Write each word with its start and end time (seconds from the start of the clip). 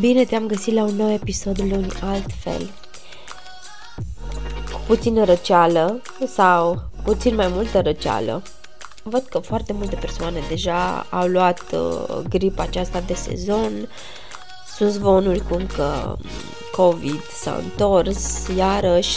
Bine 0.00 0.24
te-am 0.24 0.46
găsit 0.46 0.74
la 0.74 0.82
un 0.82 0.96
nou 0.96 1.10
episod 1.12 1.58
luni 1.58 1.92
altfel. 2.02 2.70
Cu 4.72 4.80
puțină 4.86 5.24
răceală 5.24 6.02
sau 6.34 6.82
puțin 7.04 7.34
mai 7.34 7.48
multă 7.48 7.80
răceală. 7.80 8.42
Văd 9.02 9.22
că 9.22 9.38
foarte 9.38 9.72
multe 9.72 9.96
persoane 9.96 10.40
deja 10.48 11.06
au 11.10 11.26
luat 11.26 11.60
uh, 11.72 12.18
gripa 12.28 12.62
aceasta 12.62 13.00
de 13.00 13.14
sezon. 13.14 13.88
Sunt 14.76 14.92
zvonuri 14.92 15.40
cum 15.48 15.66
că 15.66 16.16
COVID 16.72 17.22
s-a 17.42 17.60
întors 17.62 18.46
iarăși 18.56 19.16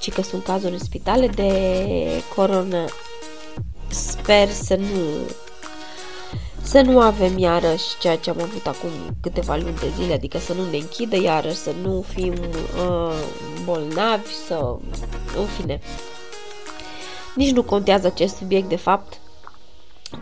și 0.00 0.10
că 0.10 0.22
sunt 0.22 0.44
cazuri 0.44 0.72
în 0.72 0.78
spitale 0.78 1.26
de 1.26 2.22
corona. 2.34 2.84
Sper 3.88 4.48
să 4.48 4.74
nu 4.74 4.96
să 6.64 6.80
nu 6.80 7.00
avem 7.00 7.38
iarăși 7.38 7.98
ceea 8.00 8.16
ce 8.16 8.30
am 8.30 8.40
avut 8.40 8.66
acum 8.66 8.90
câteva 9.20 9.56
luni 9.56 9.78
de 9.78 9.92
zile, 10.00 10.12
adică 10.12 10.38
să 10.38 10.52
nu 10.52 10.70
ne 10.70 10.76
închidă 10.76 11.16
iarăși, 11.16 11.56
să 11.56 11.72
nu 11.82 12.04
fim 12.14 12.32
uh, 12.32 13.14
bolnavi, 13.64 14.32
să... 14.46 14.76
în 15.38 15.46
fine. 15.46 15.80
Nici 17.34 17.52
nu 17.52 17.62
contează 17.62 18.06
acest 18.06 18.36
subiect 18.36 18.68
de 18.68 18.76
fapt, 18.76 19.18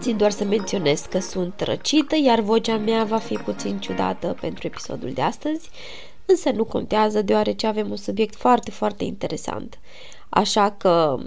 țin 0.00 0.16
doar 0.16 0.30
să 0.30 0.44
menționez 0.44 1.00
că 1.00 1.18
sunt 1.18 1.60
răcită, 1.60 2.16
iar 2.24 2.40
vocea 2.40 2.76
mea 2.76 3.04
va 3.04 3.18
fi 3.18 3.34
puțin 3.34 3.78
ciudată 3.78 4.36
pentru 4.40 4.66
episodul 4.66 5.12
de 5.12 5.22
astăzi, 5.22 5.70
însă 6.26 6.50
nu 6.50 6.64
contează 6.64 7.22
deoarece 7.22 7.66
avem 7.66 7.90
un 7.90 7.96
subiect 7.96 8.34
foarte, 8.34 8.70
foarte 8.70 9.04
interesant. 9.04 9.78
Așa 10.28 10.70
că 10.70 11.18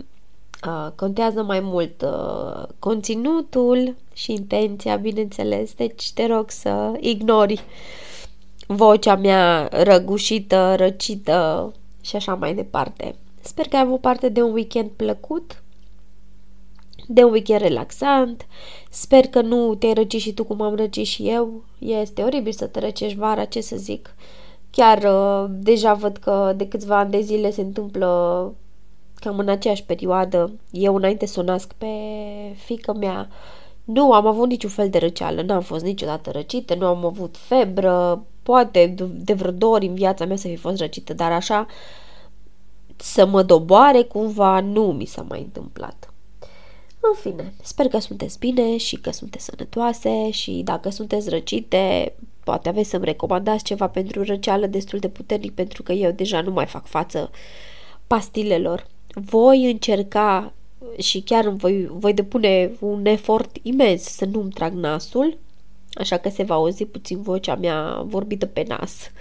Uh, 0.68 0.88
contează 0.96 1.44
mai 1.44 1.60
mult 1.60 2.02
uh, 2.02 2.68
conținutul 2.80 3.96
și 4.14 4.32
intenția, 4.32 4.96
bineînțeles, 4.96 5.74
deci 5.74 6.12
te 6.14 6.26
rog 6.26 6.50
să 6.50 6.94
ignori 7.00 7.64
vocea 8.68 9.16
mea 9.16 9.70
răgușită, 9.72 10.76
răcită 10.76 11.74
și 12.02 12.16
așa 12.16 12.36
mai 12.36 12.54
departe. 12.54 13.16
Sper 13.42 13.68
că 13.68 13.76
ai 13.76 13.82
avut 13.82 14.02
parte 14.02 14.30
de 14.30 14.42
un 14.42 14.54
weekend 14.54 14.90
plăcut, 14.90 15.64
de 17.08 17.24
un 17.24 17.32
weekend 17.32 17.62
relaxant. 17.62 18.46
Sper 18.90 19.28
că 19.28 19.42
nu 19.42 19.76
te-ai 19.76 19.94
răcit 19.94 20.22
și 20.22 20.34
tu 20.34 20.44
cum 20.44 20.62
am 20.62 20.76
răcit 20.76 21.06
și 21.06 21.30
eu. 21.30 21.64
Este 21.80 22.22
oribil 22.22 22.52
să 22.52 22.68
te 22.68 22.80
răcești 22.80 23.18
vara, 23.18 23.46
ce 23.46 23.62
să 23.62 23.76
zic. 23.76 24.16
Chiar 24.72 25.04
uh, 25.04 25.50
deja 25.50 25.94
văd 25.94 26.18
că 26.18 26.54
de 26.56 26.68
câțiva 26.68 26.98
ani 26.98 27.12
de 27.12 27.22
zile 27.22 27.52
se 27.52 27.62
întâmplă 27.62 28.54
cam 29.20 29.40
în 29.40 29.50
aceeași 29.50 29.84
perioadă, 29.84 30.52
eu 30.72 30.96
înainte 30.96 31.26
să 31.26 31.40
o 31.40 31.44
nasc 31.44 31.74
pe 31.74 31.88
fică 32.56 32.94
mea, 32.94 33.30
nu 33.84 34.14
am 34.14 34.28
avut 34.28 34.48
niciun 34.48 34.70
fel 34.70 34.90
de 34.90 34.98
răceală, 34.98 35.42
n-am 35.42 35.62
fost 35.62 35.84
niciodată 35.84 36.32
răcită, 36.32 36.76
nu 36.76 36.86
am 36.86 37.06
avut 37.06 37.36
febră, 37.38 38.26
poate 38.44 38.96
de 39.12 39.34
vreo 39.34 39.52
două 39.52 39.74
ori 39.74 39.86
în 39.86 39.94
viața 39.94 40.26
mea 40.26 40.36
să 40.36 40.48
fi 40.48 40.56
fost 40.56 40.78
răcită, 40.78 41.14
dar 41.14 41.32
așa 41.32 41.66
să 42.96 43.26
mă 43.26 43.44
doboare 43.44 44.02
cumva 44.02 44.60
nu 44.60 44.92
mi 44.92 45.06
s-a 45.06 45.26
mai 45.30 45.40
întâmplat. 45.40 46.14
În 47.00 47.32
fine, 47.32 47.54
sper 47.64 47.88
că 47.88 47.98
sunteți 47.98 48.40
bine 48.40 48.78
și 48.78 48.96
că 48.96 49.12
sunteți 49.12 49.46
sănătoase 49.46 50.30
și 50.30 50.52
dacă 50.52 50.90
sunteți 50.90 51.30
răcite, 51.30 52.14
poate 52.44 52.70
aveți 52.70 52.90
să-mi 52.90 53.06
recomandați 53.06 53.64
ceva 53.64 53.88
pentru 53.88 54.24
răceală 54.24 54.66
destul 54.66 55.00
de 55.00 55.10
puternic 55.10 55.54
pentru 55.54 55.84
că 55.84 55.92
eu 55.92 56.12
deja 56.12 56.42
nu 56.42 56.52
mai 56.52 56.66
fac 56.66 56.86
față 56.86 57.32
pastilelor 58.08 58.88
voi 59.16 59.72
încerca 59.72 60.54
și 60.98 61.22
chiar 61.22 61.48
voi, 61.48 61.88
voi 61.92 62.14
depune 62.14 62.72
un 62.80 63.06
efort 63.06 63.58
imens 63.62 64.04
să 64.04 64.26
nu-mi 64.26 64.52
trag 64.52 64.74
nasul, 64.74 65.38
așa 65.94 66.18
că 66.18 66.30
se 66.30 66.44
va 66.44 66.54
auzi 66.54 66.86
puțin 66.86 67.22
vocea 67.22 67.56
mea 67.56 68.02
vorbită 68.06 68.46
pe 68.46 68.66
nas. 68.68 69.12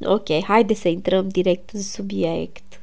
Ok, 0.00 0.42
haide 0.42 0.74
să 0.74 0.88
intrăm 0.88 1.28
direct 1.28 1.70
în 1.70 1.82
subiect. 1.82 2.80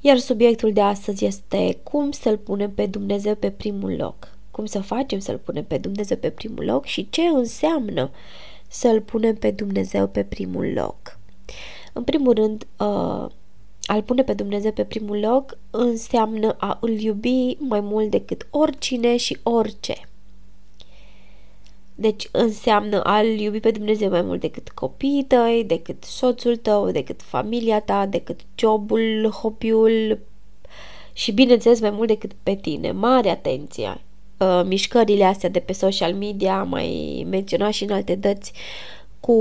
Iar 0.00 0.18
subiectul 0.18 0.72
de 0.72 0.80
astăzi 0.80 1.24
este 1.24 1.78
cum 1.82 2.10
să-L 2.10 2.36
punem 2.36 2.70
pe 2.70 2.86
Dumnezeu 2.86 3.34
pe 3.34 3.50
primul 3.50 3.96
loc. 3.96 4.28
Cum 4.50 4.66
să 4.66 4.80
facem 4.80 5.18
să-L 5.18 5.38
punem 5.44 5.64
pe 5.64 5.78
Dumnezeu 5.78 6.16
pe 6.16 6.30
primul 6.30 6.64
loc 6.64 6.84
și 6.84 7.10
ce 7.10 7.22
înseamnă 7.22 8.10
să-L 8.68 9.00
punem 9.00 9.34
pe 9.34 9.50
Dumnezeu 9.50 10.06
pe 10.06 10.22
primul 10.22 10.72
loc. 10.74 11.18
În 11.92 12.02
primul 12.02 12.34
rând, 12.34 12.66
uh, 12.78 13.26
a-L 13.86 14.02
pune 14.02 14.22
pe 14.22 14.32
Dumnezeu 14.32 14.72
pe 14.72 14.84
primul 14.84 15.18
loc 15.18 15.58
înseamnă 15.70 16.56
a 16.58 16.78
îl 16.80 17.00
iubi 17.00 17.56
mai 17.58 17.80
mult 17.80 18.10
decât 18.10 18.46
oricine 18.50 19.16
și 19.16 19.38
orice. 19.42 19.94
Deci 21.94 22.28
înseamnă 22.32 23.02
a-L 23.02 23.26
iubi 23.26 23.60
pe 23.60 23.70
Dumnezeu 23.70 24.10
mai 24.10 24.22
mult 24.22 24.40
decât 24.40 24.70
copiii 24.70 25.24
tăi, 25.24 25.64
decât 25.66 26.04
soțul 26.04 26.56
tău, 26.56 26.90
decât 26.90 27.22
familia 27.22 27.80
ta, 27.80 28.06
decât 28.06 28.40
jobul, 28.54 29.30
hobby-ul 29.30 30.18
și 31.12 31.32
bineînțeles 31.32 31.80
mai 31.80 31.90
mult 31.90 32.08
decât 32.08 32.32
pe 32.42 32.54
tine. 32.54 32.90
Mare 32.90 33.28
atenție! 33.28 34.00
Uh, 34.38 34.62
mișcările 34.64 35.24
astea 35.24 35.48
de 35.48 35.58
pe 35.58 35.72
social 35.72 36.14
media, 36.14 36.62
mai 36.62 37.26
menționat 37.28 37.72
și 37.72 37.84
în 37.84 37.90
alte 37.90 38.14
dăți, 38.14 38.52
uh, 38.54 38.95
cu 39.20 39.32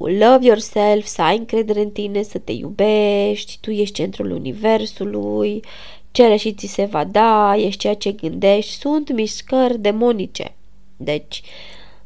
love 0.00 0.46
yourself, 0.46 1.06
să 1.06 1.22
ai 1.22 1.36
încredere 1.36 1.80
în 1.80 1.90
tine, 1.90 2.22
să 2.22 2.38
te 2.38 2.52
iubești, 2.52 3.58
tu 3.60 3.70
ești 3.70 3.94
centrul 3.94 4.30
universului, 4.30 5.62
cere 6.10 6.36
și 6.36 6.52
ți 6.52 6.66
se 6.66 6.84
va 6.84 7.04
da, 7.04 7.54
ești 7.56 7.80
ceea 7.80 7.94
ce 7.94 8.12
gândești, 8.12 8.72
sunt 8.72 9.12
mișcări 9.12 9.78
demonice. 9.78 10.54
Deci, 10.96 11.42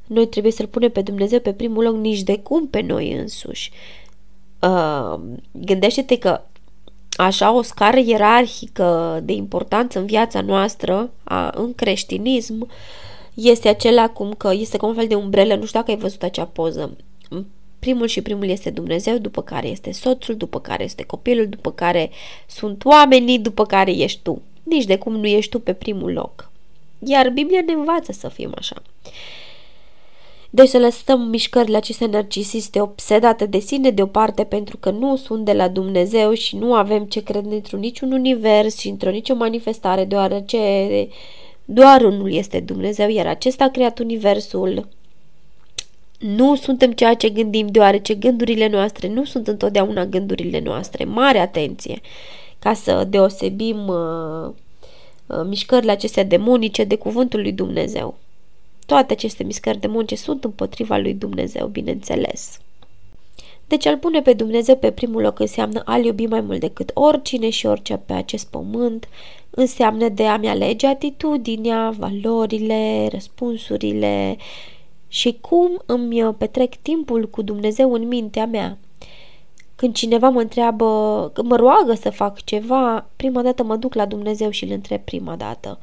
noi 0.06 0.28
trebuie 0.28 0.52
să-L 0.52 0.66
punem 0.66 0.90
pe 0.90 1.02
Dumnezeu 1.02 1.40
pe 1.40 1.52
primul 1.52 1.84
loc 1.84 1.94
nici 1.94 2.22
de 2.22 2.38
cum 2.38 2.68
pe 2.68 2.80
noi 2.80 3.12
însuși. 3.12 3.70
Uh, 4.60 5.20
gândește-te 5.52 6.18
că 6.18 6.40
așa 7.16 7.52
o 7.52 7.62
scară 7.62 8.00
ierarhică 8.04 9.20
de 9.24 9.32
importanță 9.32 9.98
în 9.98 10.06
viața 10.06 10.40
noastră, 10.40 11.10
a, 11.24 11.52
în 11.54 11.74
creștinism, 11.74 12.60
uh, 12.60 12.68
este 13.34 13.68
acela 13.68 14.08
cum 14.08 14.32
că 14.32 14.52
este 14.52 14.76
ca 14.76 14.86
un 14.86 14.94
fel 14.94 15.06
de 15.06 15.14
umbrelă, 15.14 15.54
nu 15.54 15.64
știu 15.66 15.78
dacă 15.78 15.90
ai 15.90 15.96
văzut 15.96 16.22
acea 16.22 16.44
poză. 16.44 16.96
Primul 17.78 18.06
și 18.06 18.22
primul 18.22 18.48
este 18.48 18.70
Dumnezeu, 18.70 19.18
după 19.18 19.42
care 19.42 19.68
este 19.68 19.92
soțul, 19.92 20.36
după 20.36 20.60
care 20.60 20.84
este 20.84 21.02
copilul, 21.02 21.48
după 21.48 21.72
care 21.72 22.10
sunt 22.46 22.84
oamenii, 22.84 23.38
după 23.38 23.64
care 23.66 23.90
ești 23.90 24.20
tu. 24.22 24.42
Nici 24.62 24.84
de 24.84 24.98
cum 24.98 25.16
nu 25.16 25.26
ești 25.26 25.50
tu 25.50 25.60
pe 25.60 25.72
primul 25.72 26.12
loc. 26.12 26.50
Iar 26.98 27.28
Biblia 27.28 27.62
ne 27.66 27.72
învață 27.72 28.12
să 28.12 28.28
fim 28.28 28.52
așa. 28.54 28.82
Deci 30.50 30.68
să 30.68 30.78
lăsăm 30.78 31.20
mișcările 31.20 31.76
acestea 31.76 32.06
narcisiste 32.06 32.80
obsedate 32.80 33.46
de 33.46 33.58
sine 33.58 33.90
deoparte 33.90 34.44
pentru 34.44 34.76
că 34.76 34.90
nu 34.90 35.16
sunt 35.16 35.44
de 35.44 35.52
la 35.52 35.68
Dumnezeu 35.68 36.32
și 36.32 36.56
nu 36.56 36.74
avem 36.74 37.04
ce 37.04 37.22
crede 37.22 37.54
într-un 37.54 37.80
niciun 37.80 38.12
univers 38.12 38.78
și 38.78 38.88
într-o 38.88 39.10
nicio 39.10 39.34
manifestare, 39.34 40.04
deoarece 40.04 40.58
doar 41.64 42.02
unul 42.02 42.32
este 42.32 42.60
Dumnezeu, 42.60 43.08
iar 43.08 43.26
acesta 43.26 43.64
a 43.64 43.70
creat 43.70 43.98
universul. 43.98 44.88
Nu 46.18 46.56
suntem 46.56 46.92
ceea 46.92 47.14
ce 47.14 47.28
gândim, 47.28 47.66
deoarece 47.66 48.14
gândurile 48.14 48.68
noastre 48.68 49.08
nu 49.08 49.24
sunt 49.24 49.48
întotdeauna 49.48 50.04
gândurile 50.04 50.60
noastre. 50.60 51.04
Mare 51.04 51.38
atenție! 51.38 52.00
Ca 52.58 52.74
să 52.74 53.06
deosebim 53.08 53.88
uh, 53.88 54.50
uh, 55.26 55.44
mișcările 55.44 55.90
acestea 55.90 56.24
demonice 56.24 56.84
de 56.84 56.96
cuvântul 56.96 57.40
lui 57.40 57.52
Dumnezeu. 57.52 58.14
Toate 58.86 59.12
aceste 59.12 59.44
mișcări 59.44 59.80
demonice 59.80 60.16
sunt 60.16 60.44
împotriva 60.44 60.96
lui 60.96 61.14
Dumnezeu, 61.14 61.66
bineînțeles. 61.66 62.60
Deci 63.72 63.86
al 63.86 63.98
pune 63.98 64.22
pe 64.22 64.32
Dumnezeu 64.32 64.76
pe 64.76 64.90
primul 64.90 65.22
loc 65.22 65.38
înseamnă 65.38 65.82
a-L 65.84 66.04
iubi 66.04 66.26
mai 66.26 66.40
mult 66.40 66.60
decât 66.60 66.90
oricine 66.94 67.50
și 67.50 67.66
orice 67.66 67.96
pe 67.96 68.12
acest 68.12 68.50
pământ, 68.50 69.08
înseamnă 69.50 70.08
de 70.08 70.26
a-mi 70.26 70.48
alege 70.48 70.86
atitudinea, 70.86 71.94
valorile, 71.98 73.08
răspunsurile 73.12 74.36
și 75.08 75.38
cum 75.40 75.82
îmi 75.86 76.34
petrec 76.38 76.74
timpul 76.74 77.28
cu 77.28 77.42
Dumnezeu 77.42 77.92
în 77.92 78.08
mintea 78.08 78.46
mea. 78.46 78.78
Când 79.76 79.94
cineva 79.94 80.28
mă 80.28 80.40
întreabă, 80.40 81.30
când 81.34 81.48
mă 81.48 81.56
roagă 81.56 81.94
să 81.94 82.10
fac 82.10 82.44
ceva, 82.44 83.08
prima 83.16 83.42
dată 83.42 83.64
mă 83.64 83.76
duc 83.76 83.94
la 83.94 84.06
Dumnezeu 84.06 84.50
și 84.50 84.64
îl 84.64 84.70
întreb 84.70 85.00
prima 85.00 85.36
dată. 85.36 85.78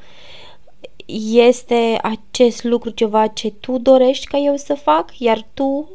Este 1.31 1.99
acest 2.01 2.63
lucru 2.63 2.89
ceva 2.89 3.27
ce 3.27 3.51
tu 3.51 3.77
dorești 3.77 4.27
ca 4.27 4.37
eu 4.37 4.55
să 4.55 4.73
fac, 4.73 5.19
iar 5.19 5.45
tu 5.53 5.89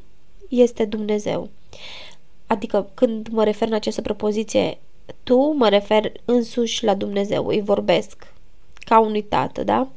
este 0.49 0.85
Dumnezeu. 0.85 1.49
Adică 2.47 2.91
când 2.95 3.29
mă 3.31 3.45
refer 3.45 3.69
în 3.69 3.75
această 3.75 4.01
propoziție 4.03 4.79
tu, 5.23 5.53
mă 5.57 5.69
refer 5.69 6.13
însuși 6.25 6.85
la 6.85 6.95
Dumnezeu, 6.95 7.47
îi 7.47 7.61
vorbesc 7.61 8.33
ca 8.79 9.01
unui 9.01 9.23
tată, 9.23 9.65
da? 9.65 9.89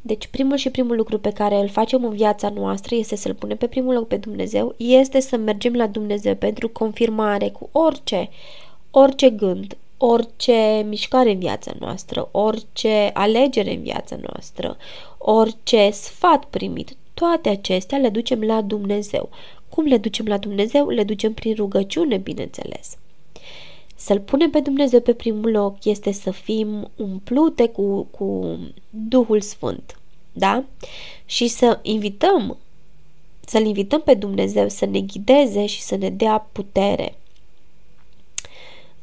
Deci 0.00 0.26
primul 0.26 0.56
și 0.56 0.70
primul 0.70 0.96
lucru 0.96 1.18
pe 1.18 1.30
care 1.30 1.54
îl 1.54 1.68
facem 1.68 2.04
în 2.04 2.14
viața 2.14 2.48
noastră 2.48 2.94
este 2.94 3.16
să-L 3.16 3.34
punem 3.34 3.56
pe 3.56 3.66
primul 3.66 3.94
loc 3.94 4.06
pe 4.06 4.16
Dumnezeu, 4.16 4.74
este 4.76 5.20
să 5.20 5.36
mergem 5.36 5.74
la 5.74 5.86
Dumnezeu 5.86 6.34
pentru 6.34 6.68
confirmare 6.68 7.48
cu 7.48 7.68
orice, 7.72 8.28
orice 8.90 9.30
gând, 9.30 9.76
orice 9.96 10.86
mișcare 10.88 11.30
în 11.30 11.38
viața 11.38 11.72
noastră, 11.78 12.28
orice 12.30 13.10
alegere 13.12 13.74
în 13.74 13.82
viața 13.82 14.16
noastră, 14.30 14.76
orice 15.18 15.90
sfat 15.90 16.44
primit, 16.44 16.96
toate 17.14 17.48
acestea 17.48 17.98
le 17.98 18.08
ducem 18.08 18.42
la 18.42 18.60
Dumnezeu. 18.60 19.28
Cum 19.70 19.84
le 19.84 19.96
ducem 19.96 20.26
la 20.26 20.38
Dumnezeu? 20.38 20.88
Le 20.88 21.04
ducem 21.04 21.32
prin 21.32 21.54
rugăciune, 21.54 22.16
bineînțeles. 22.16 22.96
Să-L 23.96 24.20
punem 24.20 24.50
pe 24.50 24.60
Dumnezeu 24.60 25.00
pe 25.00 25.12
primul 25.14 25.50
loc 25.50 25.84
este 25.84 26.12
să 26.12 26.30
fim 26.30 26.90
umplute 26.96 27.68
cu, 27.68 28.02
cu 28.02 28.58
Duhul 28.90 29.40
Sfânt, 29.40 29.98
da? 30.32 30.64
Și 31.26 31.48
să 31.48 31.78
invităm, 31.82 32.56
să-L 33.40 33.66
invităm 33.66 34.00
pe 34.00 34.14
Dumnezeu 34.14 34.68
să 34.68 34.86
ne 34.86 35.00
ghideze 35.00 35.66
și 35.66 35.80
să 35.80 35.96
ne 35.96 36.10
dea 36.10 36.48
putere. 36.52 37.14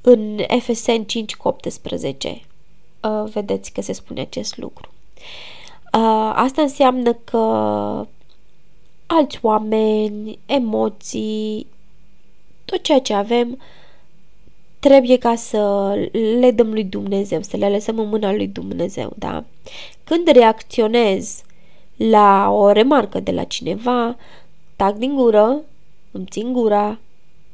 În 0.02 0.40
Efesen 0.48 1.04
5 1.04 1.36
cu 1.36 1.48
18 1.48 2.42
uh, 3.02 3.30
vedeți 3.32 3.72
că 3.72 3.82
se 3.82 3.94
spune 3.94 4.22
acest 4.22 4.58
lucru. 4.58 4.90
Uh, 5.94 6.32
asta 6.36 6.62
înseamnă 6.62 7.14
că 7.14 7.38
alți 9.08 9.40
oameni, 9.42 10.40
emoții, 10.46 11.68
tot 12.66 12.84
ceea 12.84 13.00
ce 13.00 13.14
avem 13.14 13.60
trebuie 14.80 15.18
ca 15.18 15.36
să 15.36 15.94
le 16.40 16.52
dăm 16.52 16.72
lui 16.72 16.84
Dumnezeu, 16.84 17.42
să 17.42 17.58
le 17.58 17.70
lăsăm 17.70 18.00
în 18.00 18.08
mâna 18.08 18.32
lui 18.34 18.48
Dumnezeu, 18.48 19.14
da? 19.16 19.44
Când 20.04 20.28
reacționez 20.28 21.42
la 21.96 22.50
o 22.52 22.72
remarcă 22.72 23.20
de 23.20 23.32
la 23.32 23.44
cineva, 23.44 24.16
tac 24.76 24.96
din 24.96 25.16
gură, 25.16 25.62
îmi 26.12 26.26
țin 26.30 26.54
gura 26.54 27.00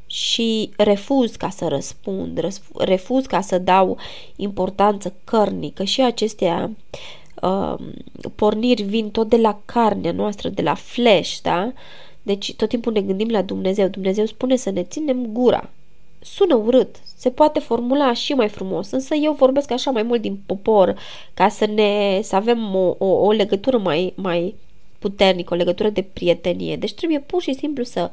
și 0.05 0.69
refuz 0.77 1.35
ca 1.35 1.49
să 1.49 1.67
răspund, 1.67 2.51
refuz 2.77 3.25
ca 3.25 3.41
să 3.41 3.57
dau 3.57 3.97
importanță 4.35 5.13
cărnică 5.23 5.83
și 5.83 6.01
acestea 6.01 6.69
uh, 6.69 7.22
porniri 8.35 8.83
vin 8.83 9.09
tot 9.09 9.29
de 9.29 9.37
la 9.37 9.61
carnea 9.65 10.11
noastră, 10.11 10.49
de 10.49 10.61
la 10.61 10.73
flesh, 10.73 11.37
da? 11.41 11.73
Deci 12.21 12.53
tot 12.53 12.69
timpul 12.69 12.91
ne 12.91 13.01
gândim 13.01 13.29
la 13.29 13.41
Dumnezeu. 13.41 13.87
Dumnezeu 13.87 14.25
spune 14.25 14.55
să 14.55 14.69
ne 14.69 14.83
ținem 14.83 15.25
gura. 15.25 15.69
Sună 16.19 16.55
urât, 16.55 16.95
se 17.15 17.29
poate 17.29 17.59
formula 17.59 18.13
și 18.13 18.33
mai 18.33 18.49
frumos, 18.49 18.91
însă 18.91 19.15
eu 19.15 19.33
vorbesc 19.33 19.71
așa 19.71 19.91
mai 19.91 20.03
mult 20.03 20.21
din 20.21 20.39
popor, 20.45 20.95
ca 21.33 21.49
să 21.49 21.65
ne 21.65 22.19
să 22.21 22.35
avem 22.35 22.75
o, 22.75 22.95
o, 22.97 23.05
o 23.05 23.31
legătură 23.31 23.77
mai, 23.77 24.13
mai 24.15 24.55
puternică, 24.99 25.53
o 25.53 25.57
legătură 25.57 25.89
de 25.89 26.01
prietenie. 26.01 26.75
Deci 26.75 26.93
trebuie 26.93 27.19
pur 27.19 27.41
și 27.41 27.53
simplu 27.53 27.83
să 27.83 28.11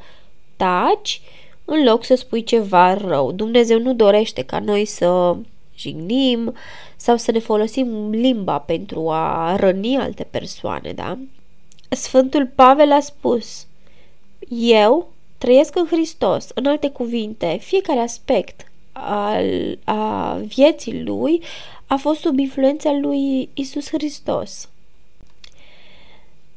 taci 0.57 1.21
în 1.65 1.85
loc 1.85 2.05
să 2.05 2.15
spui 2.15 2.43
ceva 2.43 2.95
rău. 2.95 3.33
Dumnezeu 3.33 3.79
nu 3.79 3.95
dorește 3.95 4.43
ca 4.43 4.59
noi 4.59 4.85
să 4.85 5.37
jignim 5.77 6.55
sau 7.01 7.17
să 7.17 7.31
ne 7.31 7.39
folosim 7.39 8.11
limba 8.11 8.59
pentru 8.59 9.11
a 9.11 9.57
răni 9.57 9.97
alte 9.97 10.25
persoane, 10.25 10.93
da? 10.93 11.19
Sfântul 11.89 12.47
Pavel 12.47 12.93
a 12.93 13.01
spus, 13.01 13.67
eu 14.49 15.13
trăiesc 15.39 15.77
în 15.77 15.87
Hristos, 15.87 16.49
în 16.55 16.67
alte 16.67 16.91
cuvinte, 16.91 17.59
fiecare 17.61 18.01
aspect 18.01 18.71
al, 18.93 19.79
a 19.85 20.35
vieții 20.35 21.03
lui 21.03 21.43
a 21.87 21.97
fost 21.97 22.21
sub 22.21 22.39
influența 22.39 22.93
lui 22.93 23.49
Isus 23.55 23.89
Hristos. 23.89 24.69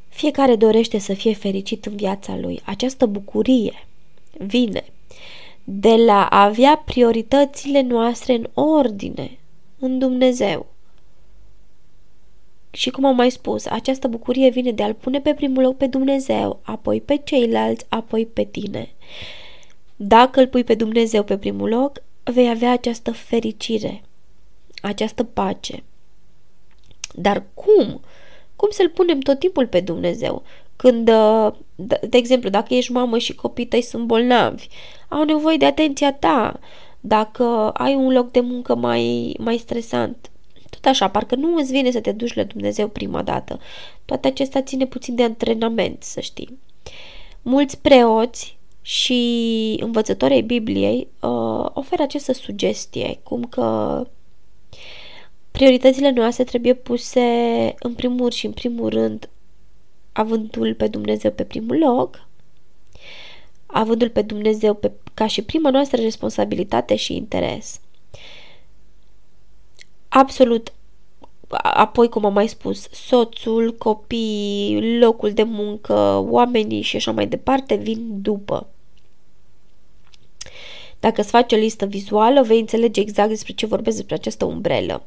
Fiecare 0.09 0.55
dorește 0.55 0.97
să 0.97 1.13
fie 1.13 1.33
fericit 1.33 1.85
în 1.85 1.95
viața 1.95 2.37
lui. 2.37 2.61
Această 2.65 3.05
bucurie 3.05 3.87
vine 4.37 4.83
de 5.63 5.95
la 5.95 6.25
a 6.25 6.43
avea 6.43 6.81
prioritățile 6.85 7.81
noastre 7.81 8.33
în 8.33 8.49
ordine, 8.53 9.37
în 9.85 9.99
Dumnezeu. 9.99 10.65
Și 12.71 12.89
cum 12.89 13.05
am 13.05 13.15
mai 13.15 13.31
spus, 13.31 13.65
această 13.65 14.07
bucurie 14.07 14.49
vine 14.49 14.71
de 14.71 14.83
a-L 14.83 14.93
pune 14.93 15.21
pe 15.21 15.33
primul 15.33 15.63
loc 15.63 15.77
pe 15.77 15.87
Dumnezeu, 15.87 16.59
apoi 16.63 17.01
pe 17.01 17.21
ceilalți, 17.23 17.85
apoi 17.89 18.25
pe 18.25 18.43
tine. 18.43 18.89
Dacă 19.95 20.39
îl 20.39 20.47
pui 20.47 20.63
pe 20.63 20.75
Dumnezeu 20.75 21.23
pe 21.23 21.37
primul 21.37 21.69
loc, 21.69 22.03
vei 22.23 22.49
avea 22.49 22.71
această 22.71 23.11
fericire, 23.11 24.03
această 24.81 25.23
pace. 25.23 25.83
Dar 27.15 27.43
cum? 27.53 28.01
Cum 28.55 28.69
să-L 28.71 28.89
punem 28.89 29.19
tot 29.19 29.39
timpul 29.39 29.67
pe 29.67 29.79
Dumnezeu? 29.79 30.43
Când, 30.75 31.05
de 32.01 32.17
exemplu, 32.17 32.49
dacă 32.49 32.73
ești 32.73 32.91
mamă 32.91 33.17
și 33.17 33.35
copiii 33.35 33.67
tăi 33.67 33.81
sunt 33.81 34.05
bolnavi, 34.05 34.67
au 35.09 35.23
nevoie 35.23 35.57
de 35.57 35.65
atenția 35.65 36.13
ta. 36.13 36.59
Dacă 37.05 37.69
ai 37.69 37.95
un 37.95 38.11
loc 38.11 38.31
de 38.31 38.39
muncă 38.39 38.75
mai, 38.75 39.35
mai 39.39 39.57
stresant, 39.57 40.31
tot 40.69 40.85
așa, 40.85 41.09
parcă 41.09 41.35
nu 41.35 41.55
îți 41.55 41.71
vine 41.71 41.91
să 41.91 42.01
te 42.01 42.11
duci 42.11 42.33
la 42.33 42.43
Dumnezeu 42.43 42.87
prima 42.87 43.21
dată. 43.21 43.59
Toate 44.05 44.27
acestea 44.27 44.61
ține 44.61 44.85
puțin 44.85 45.15
de 45.15 45.23
antrenament, 45.23 46.03
să 46.03 46.19
știi. 46.19 46.59
Mulți 47.41 47.81
preoți 47.81 48.57
și 48.81 49.77
învățătorii 49.79 50.41
Bibliei 50.41 51.07
uh, 51.21 51.69
oferă 51.73 52.01
această 52.01 52.33
sugestie, 52.33 53.19
cum 53.23 53.43
că 53.43 54.07
prioritățile 55.51 56.11
noastre 56.11 56.43
trebuie 56.43 56.73
puse 56.73 57.21
în 57.79 57.93
primul 57.93 58.31
și 58.31 58.45
în 58.45 58.51
primul 58.51 58.89
rând 58.89 59.29
avându-L 60.11 60.73
pe 60.73 60.87
Dumnezeu 60.87 61.31
pe 61.31 61.43
primul 61.43 61.77
loc, 61.77 62.27
avându-L 63.73 64.09
pe 64.09 64.21
Dumnezeu 64.21 64.73
pe, 64.73 64.91
ca 65.13 65.27
și 65.27 65.41
prima 65.41 65.69
noastră 65.69 66.01
responsabilitate 66.01 66.95
și 66.95 67.15
interes. 67.15 67.79
Absolut 70.09 70.73
apoi, 71.61 72.09
cum 72.09 72.25
am 72.25 72.33
mai 72.33 72.47
spus, 72.47 72.87
soțul, 72.91 73.75
copiii, 73.77 74.99
locul 74.99 75.33
de 75.33 75.43
muncă, 75.43 76.25
oamenii 76.29 76.81
și 76.81 76.95
așa 76.95 77.11
mai 77.11 77.27
departe 77.27 77.75
vin 77.75 78.21
după. 78.21 78.67
Dacă 80.99 81.21
îți 81.21 81.29
faci 81.29 81.53
o 81.53 81.55
listă 81.55 81.85
vizuală, 81.85 82.41
vei 82.41 82.59
înțelege 82.59 82.99
exact 83.01 83.29
despre 83.29 83.53
ce 83.53 83.65
vorbesc 83.65 83.95
despre 83.95 84.15
această 84.15 84.45
umbrelă. 84.45 85.05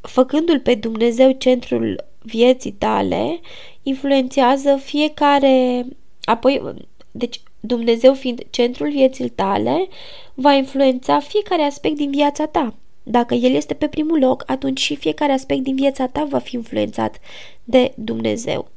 Făcându-l 0.00 0.60
pe 0.60 0.74
Dumnezeu 0.74 1.30
centrul 1.30 2.04
vieții 2.22 2.72
tale, 2.72 3.40
influențează 3.84 4.76
fiecare, 4.76 5.86
apoi, 6.24 6.62
deci 7.10 7.40
Dumnezeu 7.60 8.14
fiind 8.14 8.42
centrul 8.50 8.90
vieții 8.90 9.28
tale, 9.28 9.88
va 10.34 10.52
influența 10.52 11.20
fiecare 11.20 11.62
aspect 11.62 11.96
din 11.96 12.10
viața 12.10 12.46
ta. 12.46 12.74
Dacă 13.02 13.34
El 13.34 13.54
este 13.54 13.74
pe 13.74 13.88
primul 13.88 14.18
loc, 14.18 14.42
atunci 14.46 14.80
și 14.80 14.96
fiecare 14.96 15.32
aspect 15.32 15.62
din 15.62 15.74
viața 15.74 16.06
ta 16.06 16.24
va 16.24 16.38
fi 16.38 16.54
influențat 16.54 17.18
de 17.64 17.92
Dumnezeu. 17.96 18.68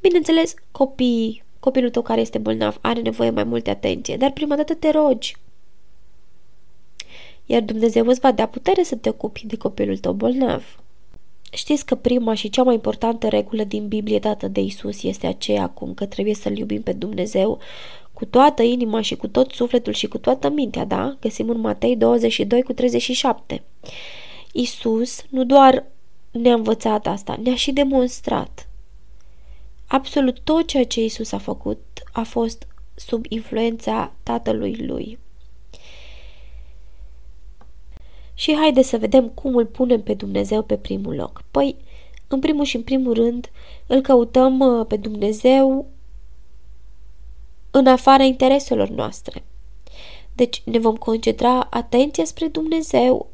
Bineînțeles, 0.00 0.54
copiii, 0.70 1.42
copilul 1.60 1.90
tău 1.90 2.02
care 2.02 2.20
este 2.20 2.38
bolnav 2.38 2.78
are 2.80 3.00
nevoie 3.00 3.30
mai 3.30 3.44
multe 3.44 3.70
atenție, 3.70 4.16
dar 4.16 4.30
prima 4.30 4.56
dată 4.56 4.74
te 4.74 4.90
rogi. 4.90 5.36
Iar 7.46 7.62
Dumnezeu 7.62 8.06
îți 8.06 8.20
va 8.20 8.32
da 8.32 8.46
putere 8.46 8.82
să 8.82 8.96
te 8.96 9.08
ocupi 9.08 9.46
de 9.46 9.56
copilul 9.56 9.98
tău 9.98 10.12
bolnav. 10.12 10.83
Știți 11.54 11.86
că 11.86 11.94
prima 11.94 12.34
și 12.34 12.50
cea 12.50 12.62
mai 12.62 12.74
importantă 12.74 13.28
regulă 13.28 13.64
din 13.64 13.88
Biblie 13.88 14.18
dată 14.18 14.48
de 14.48 14.60
Isus 14.60 15.02
este 15.02 15.26
aceea 15.26 15.68
cum 15.68 15.94
că 15.94 16.06
trebuie 16.06 16.34
să-L 16.34 16.58
iubim 16.58 16.82
pe 16.82 16.92
Dumnezeu 16.92 17.58
cu 18.12 18.24
toată 18.24 18.62
inima 18.62 19.00
și 19.00 19.16
cu 19.16 19.28
tot 19.28 19.50
sufletul 19.50 19.92
și 19.92 20.06
cu 20.06 20.18
toată 20.18 20.50
mintea, 20.50 20.84
da? 20.84 21.16
Găsim 21.20 21.48
în 21.48 21.60
Matei 21.60 21.96
22 21.96 22.62
cu 22.62 22.72
37. 22.72 23.62
Isus 24.52 25.24
nu 25.28 25.44
doar 25.44 25.84
ne-a 26.30 26.54
învățat 26.54 27.06
asta, 27.06 27.38
ne-a 27.42 27.54
și 27.54 27.72
demonstrat. 27.72 28.68
Absolut 29.86 30.40
tot 30.40 30.66
ceea 30.66 30.84
ce 30.84 31.04
Isus 31.04 31.32
a 31.32 31.38
făcut 31.38 31.80
a 32.12 32.22
fost 32.22 32.66
sub 32.94 33.24
influența 33.28 34.12
Tatălui 34.22 34.76
Lui. 34.86 35.18
Și 38.34 38.54
haide 38.54 38.82
să 38.82 38.98
vedem 38.98 39.28
cum 39.28 39.56
îl 39.56 39.66
punem 39.66 40.02
pe 40.02 40.14
Dumnezeu 40.14 40.62
pe 40.62 40.76
primul 40.76 41.14
loc. 41.14 41.42
Păi, 41.50 41.76
în 42.28 42.38
primul 42.40 42.64
și 42.64 42.76
în 42.76 42.82
primul 42.82 43.14
rând, 43.14 43.50
îl 43.86 44.00
căutăm 44.00 44.58
uh, 44.58 44.86
pe 44.86 44.96
Dumnezeu 44.96 45.86
în 47.70 47.86
afara 47.86 48.22
intereselor 48.22 48.88
noastre. 48.88 49.44
Deci 50.32 50.62
ne 50.64 50.78
vom 50.78 50.96
concentra 50.96 51.66
atenția 51.70 52.24
spre 52.24 52.46
Dumnezeu 52.46 53.28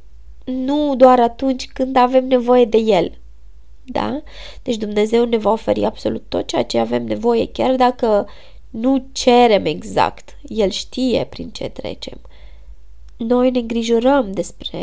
nu 0.44 0.94
doar 0.96 1.20
atunci 1.20 1.68
când 1.72 1.96
avem 1.96 2.26
nevoie 2.26 2.64
de 2.64 2.78
El. 2.78 3.18
Da? 3.84 4.22
Deci 4.62 4.76
Dumnezeu 4.76 5.24
ne 5.24 5.36
va 5.36 5.50
oferi 5.50 5.84
absolut 5.84 6.22
tot 6.28 6.46
ceea 6.46 6.64
ce 6.64 6.78
avem 6.78 7.04
nevoie, 7.04 7.48
chiar 7.48 7.76
dacă 7.76 8.26
Nu 8.70 9.06
cerem 9.12 9.64
exact, 9.64 10.38
El 10.42 10.70
știe 10.70 11.26
prin 11.30 11.50
ce 11.50 11.68
trecem. 11.68 12.20
Noi 13.26 13.50
ne 13.50 13.58
îngrijorăm 13.58 14.32
despre 14.32 14.78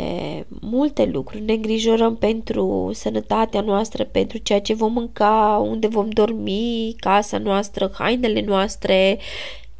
multe 0.60 1.04
lucruri, 1.04 1.42
ne 1.42 1.52
îngrijorăm 1.52 2.16
pentru 2.16 2.90
sănătatea 2.94 3.60
noastră, 3.60 4.04
pentru 4.04 4.38
ceea 4.38 4.60
ce 4.60 4.74
vom 4.74 4.92
mânca, 4.92 5.64
unde 5.68 5.86
vom 5.86 6.08
dormi, 6.08 6.94
casa 6.96 7.38
noastră, 7.38 7.90
hainele 7.94 8.40
noastre, 8.40 9.18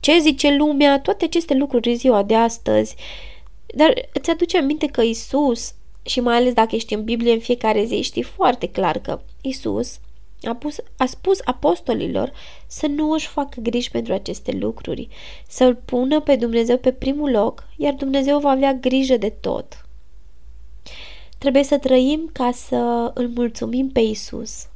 ce 0.01 0.19
zice 0.19 0.57
lumea, 0.57 1.01
toate 1.01 1.25
aceste 1.25 1.55
lucruri 1.55 1.89
în 1.89 1.97
ziua 1.97 2.23
de 2.23 2.35
astăzi. 2.35 2.95
Dar 3.75 4.09
îți 4.13 4.31
aduce 4.31 4.59
aminte 4.59 4.87
că 4.87 5.03
Isus, 5.03 5.75
și 6.03 6.21
mai 6.21 6.37
ales 6.37 6.53
dacă 6.53 6.75
ești 6.75 6.95
în 6.95 7.05
Biblie 7.05 7.33
în 7.33 7.41
fiecare 7.41 7.85
zi, 7.85 8.01
știi 8.01 8.23
foarte 8.23 8.69
clar 8.69 8.99
că 8.99 9.21
Isus 9.41 9.99
a, 10.43 10.55
pus, 10.55 10.77
a 10.97 11.07
spus 11.07 11.39
apostolilor 11.45 12.33
să 12.67 12.87
nu 12.87 13.11
își 13.11 13.27
facă 13.27 13.61
griji 13.61 13.91
pentru 13.91 14.13
aceste 14.13 14.53
lucruri, 14.53 15.09
să 15.49 15.65
îl 15.65 15.75
pună 15.75 16.21
pe 16.21 16.37
Dumnezeu 16.37 16.79
pe 16.79 16.93
primul 16.93 17.31
loc, 17.31 17.69
iar 17.77 17.95
Dumnezeu 17.95 18.39
va 18.39 18.51
avea 18.51 18.73
grijă 18.73 19.17
de 19.17 19.29
tot. 19.29 19.87
Trebuie 21.39 21.63
să 21.63 21.79
trăim 21.79 22.31
ca 22.33 22.51
să 22.53 23.11
îl 23.15 23.29
mulțumim 23.29 23.89
pe 23.89 24.01
Isus. 24.01 24.67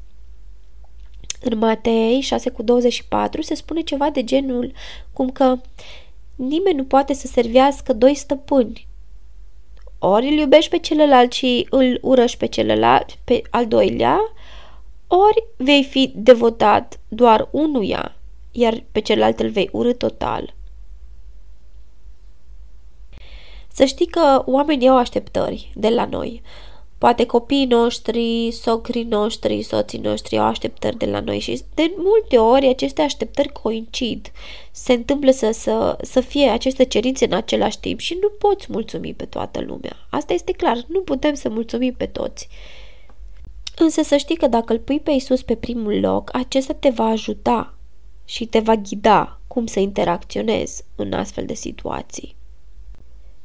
În 1.40 1.59
Matei 1.59 2.21
6 2.21 2.50
cu 2.50 2.62
24 2.62 3.42
se 3.42 3.54
spune 3.54 3.81
ceva 3.81 4.11
de 4.11 4.25
genul 4.25 4.73
cum 5.12 5.31
că 5.31 5.59
nimeni 6.35 6.76
nu 6.76 6.85
poate 6.85 7.12
să 7.12 7.26
servească 7.26 7.92
doi 7.92 8.14
stăpâni. 8.14 8.87
Ori 9.99 10.26
îl 10.26 10.33
iubești 10.33 10.71
pe 10.71 10.78
celălalt 10.78 11.33
și 11.33 11.66
îl 11.71 11.99
urăști 12.02 12.37
pe 12.37 12.47
celălalt, 12.47 13.19
pe 13.25 13.42
al 13.50 13.66
doilea, 13.66 14.19
ori 15.14 15.45
vei 15.57 15.85
fi 15.85 16.12
devotat 16.14 17.00
doar 17.09 17.49
unuia, 17.50 18.16
iar 18.52 18.85
pe 18.92 19.00
celălalt 19.00 19.40
îl 19.40 19.49
vei 19.49 19.69
urâ 19.73 19.92
total. 19.92 20.54
Să 23.73 23.85
știi 23.85 24.07
că 24.07 24.42
oamenii 24.47 24.88
au 24.88 24.97
așteptări 24.97 25.73
de 25.75 25.88
la 25.88 26.04
noi. 26.04 26.42
Poate 26.99 27.26
copiii 27.26 27.64
noștri, 27.64 28.50
socrii 28.50 29.02
noștri, 29.04 29.62
soții 29.62 29.99
noștri 29.99 30.38
au 30.38 30.45
așteptări 30.45 30.97
de 30.97 31.07
la 31.07 31.21
noi 31.21 31.38
și 31.38 31.62
de 31.75 31.95
multe 31.97 32.38
ori 32.38 32.66
aceste 32.66 33.02
așteptări 33.02 33.49
coincid. 33.49 34.31
Se 34.71 34.92
întâmplă 34.92 35.31
să, 35.31 35.50
să, 35.50 35.99
să 36.02 36.21
fie 36.21 36.49
aceste 36.49 36.85
cerințe 36.85 37.25
în 37.25 37.33
același 37.33 37.81
timp 37.81 37.99
și 37.99 38.19
nu 38.21 38.28
poți 38.28 38.66
mulțumi 38.71 39.14
pe 39.14 39.25
toată 39.25 39.61
lumea. 39.61 40.07
Asta 40.11 40.33
este 40.33 40.52
clar, 40.52 40.85
nu 40.87 41.00
putem 41.00 41.35
să 41.35 41.49
mulțumim 41.49 41.95
pe 41.97 42.07
toți. 42.07 42.49
Însă 43.76 44.02
să 44.02 44.17
știi 44.17 44.37
că 44.37 44.47
dacă 44.47 44.73
îl 44.73 44.79
pui 44.79 45.00
pe 45.00 45.11
Isus 45.11 45.43
pe 45.43 45.55
primul 45.55 46.00
loc, 46.00 46.31
acesta 46.33 46.73
te 46.73 46.88
va 46.88 47.05
ajuta 47.05 47.75
și 48.25 48.47
te 48.47 48.59
va 48.59 48.76
ghida 48.76 49.41
cum 49.47 49.67
să 49.67 49.81
interacționezi 49.81 50.85
în 50.97 51.12
astfel 51.12 51.45
de 51.45 51.55
situații. 51.55 52.37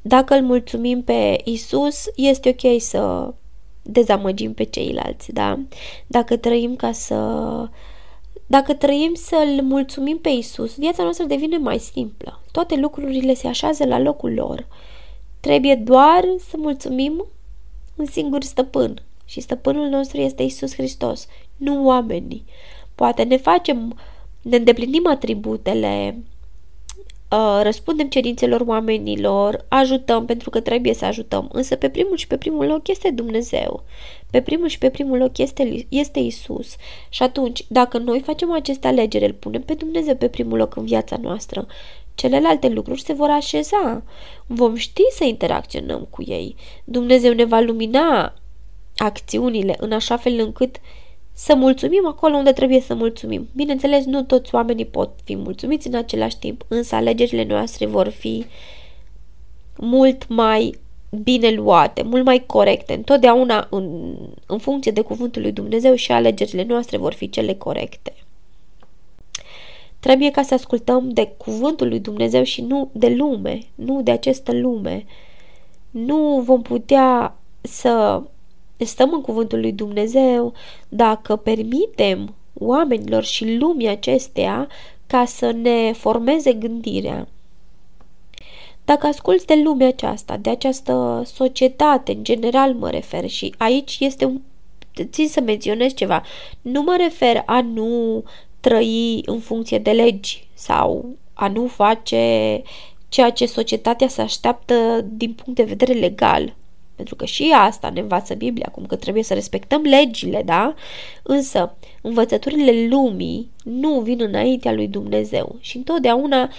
Dacă 0.02 0.36
îl 0.36 0.42
mulțumim 0.42 1.04
pe 1.04 1.42
Isus, 1.44 2.06
este 2.16 2.50
ok 2.50 2.82
să 2.82 3.34
dezamăgim 3.82 4.54
pe 4.54 4.64
ceilalți, 4.64 5.32
da? 5.32 5.60
Dacă 6.08 6.38
trăim 6.38 6.76
ca 6.76 6.92
să... 6.92 7.16
Dacă 8.48 8.74
trăim 8.74 9.14
să-L 9.14 9.62
mulțumim 9.64 10.18
pe 10.18 10.30
Isus, 10.30 10.78
viața 10.78 11.04
noastră 11.04 11.26
devine 11.26 11.58
mai 11.58 11.80
simplă. 11.80 12.42
Toate 12.52 12.76
lucrurile 12.76 13.34
se 13.34 13.48
așează 13.48 13.86
la 13.86 14.00
locul 14.00 14.34
lor. 14.34 14.68
Trebuie 15.40 15.76
doar 15.76 16.24
să 16.50 16.56
mulțumim 16.58 17.26
un 17.96 18.06
singur 18.06 18.44
stăpân, 18.44 19.02
și 19.28 19.40
stăpânul 19.40 19.88
nostru 19.88 20.20
este 20.20 20.44
Isus 20.44 20.74
Hristos, 20.74 21.28
nu 21.56 21.86
oamenii. 21.86 22.46
Poate 22.96 23.24
ne 23.24 23.38
facem, 23.38 23.98
ne 24.42 24.56
îndeplinim 24.56 25.08
atributele, 25.08 26.24
uh, 27.32 27.60
răspundem 27.62 28.08
cerințelor 28.08 28.62
oamenilor, 28.66 29.66
ajutăm 29.68 30.26
pentru 30.26 30.50
că 30.50 30.60
trebuie 30.60 30.94
să 30.94 31.06
ajutăm, 31.06 31.50
însă 31.54 31.76
pe 31.76 31.90
primul 31.90 32.18
și 32.18 32.28
pe 32.28 32.38
primul 32.38 32.66
loc 32.66 32.88
este 32.88 33.12
Dumnezeu. 33.12 33.84
Pe 34.32 34.42
primul 34.42 34.68
și 34.68 34.78
pe 34.78 34.90
primul 34.90 35.18
loc 35.18 35.38
este, 35.38 35.86
este 35.90 36.20
Isus. 36.20 36.76
Și 37.10 37.24
atunci, 37.24 37.64
dacă 37.68 37.98
noi 37.98 38.20
facem 38.20 38.52
aceste 38.52 38.88
alegeri, 38.88 39.26
îl 39.26 39.34
punem 39.34 39.62
pe 39.62 39.74
Dumnezeu 39.74 40.16
pe 40.16 40.28
primul 40.28 40.58
loc 40.58 40.76
în 40.76 40.86
viața 40.86 41.18
noastră, 41.22 41.68
celelalte 42.16 42.68
lucruri 42.68 43.02
se 43.02 43.14
vor 43.14 43.30
așeza. 43.30 44.04
Vom 44.46 44.76
ști 44.76 45.02
să 45.12 45.24
interacționăm 45.24 46.08
cu 46.10 46.24
ei. 46.28 46.56
Dumnezeu 46.84 47.34
ne 47.34 47.46
va 47.46 47.60
lumina 47.60 48.34
acțiunile 48.98 49.76
în 49.80 49.92
așa 49.92 50.18
fel 50.18 50.40
încât 50.40 50.76
să 51.34 51.56
mulțumim 51.56 52.08
acolo 52.08 52.36
unde 52.36 52.52
trebuie 52.52 52.80
să 52.80 52.96
mulțumim. 52.96 53.48
Bineînțeles, 53.56 54.06
nu 54.06 54.24
toți 54.24 54.56
oamenii 54.56 54.86
pot 54.86 55.10
fi 55.24 55.36
mulțumiți 55.36 55.88
în 55.88 55.96
același 55.96 56.38
timp, 56.40 56.66
însă 56.68 56.96
alegerile 56.96 57.44
noastre 57.44 57.86
vor 57.86 58.08
fi 58.08 58.46
mult 59.78 60.28
mai 60.28 60.80
bine 61.24 61.50
luate, 61.50 62.02
mult 62.02 62.26
mai 62.26 62.44
corecte. 62.46 62.94
Întotdeauna 62.94 63.68
în, 63.70 64.16
în 64.46 64.58
funcție 64.58 64.92
de 64.92 65.02
cuvântul 65.02 65.42
lui 65.42 65.52
Dumnezeu 65.52 65.96
și 65.96 66.12
alegerile 66.12 66.64
noastre 66.64 66.98
vor 66.98 67.14
fi 67.14 67.30
cele 67.30 67.54
corecte. 67.54 68.14
Trebuie 70.00 70.32
ca 70.32 70.42
să 70.42 70.54
ascultăm 70.54 71.10
de 71.10 71.34
cuvântul 71.38 71.88
lui 71.88 72.00
Dumnezeu 72.00 72.44
și 72.44 72.62
nu 72.62 72.90
de 72.92 73.10
lume, 73.10 73.60
nu 73.76 74.02
de 74.02 74.12
această 74.12 74.54
lume. 74.54 75.06
Nu 75.90 76.42
vom 76.46 76.62
putea 76.62 77.36
să 77.62 78.22
stăm 78.86 79.14
în 79.14 79.22
cuvântul 79.22 79.60
lui 79.60 79.72
Dumnezeu, 79.72 80.54
dacă 80.90 81.36
permitem 81.36 82.36
oamenilor 82.60 83.24
și 83.24 83.56
lumii 83.56 83.88
acestea 83.88 84.68
ca 85.08 85.26
să 85.26 85.52
ne 85.52 85.92
formeze 85.92 86.54
gândirea. 86.54 87.28
Dacă 88.86 89.08
asculți 89.08 89.46
de 89.46 89.62
lumea 89.64 89.88
aceasta, 89.88 90.38
de 90.38 90.50
această 90.50 91.22
societate, 91.26 92.12
în 92.12 92.24
general 92.24 92.74
mă 92.74 92.90
refer 92.90 93.30
și 93.30 93.54
aici 93.58 93.98
este 94.00 94.26
un 94.26 94.42
țin 95.04 95.28
să 95.28 95.42
menționez 95.42 95.94
ceva. 95.94 96.24
Nu 96.62 96.82
mă 96.82 96.96
refer 97.00 97.44
a 97.46 97.62
nu 97.62 98.24
trăi 98.60 99.22
în 99.26 99.40
funcție 99.40 99.78
de 99.78 99.92
legi 99.92 100.48
sau 100.54 101.06
a 101.34 101.48
nu 101.48 101.66
face 101.66 102.62
ceea 103.10 103.30
ce 103.30 103.46
societatea 103.46 104.08
se 104.08 104.22
așteaptă 104.22 105.06
din 105.10 105.34
punct 105.34 105.60
de 105.60 105.64
vedere 105.64 105.94
legal. 105.94 106.56
Pentru 106.98 107.16
că 107.16 107.26
și 107.26 107.54
asta 107.58 107.90
ne 107.90 108.00
învață 108.00 108.34
Biblia, 108.34 108.70
cum 108.72 108.86
că 108.86 108.96
trebuie 108.96 109.24
să 109.24 109.34
respectăm 109.34 109.82
legile, 109.82 110.42
da? 110.46 110.74
Însă, 111.24 111.76
învățăturile 112.02 112.88
lumii 112.88 113.52
nu 113.64 114.00
vin 114.00 114.22
înaintea 114.22 114.72
lui 114.72 114.88
Dumnezeu 114.88 115.56
și 115.60 115.78
întotdeauna 115.78 116.50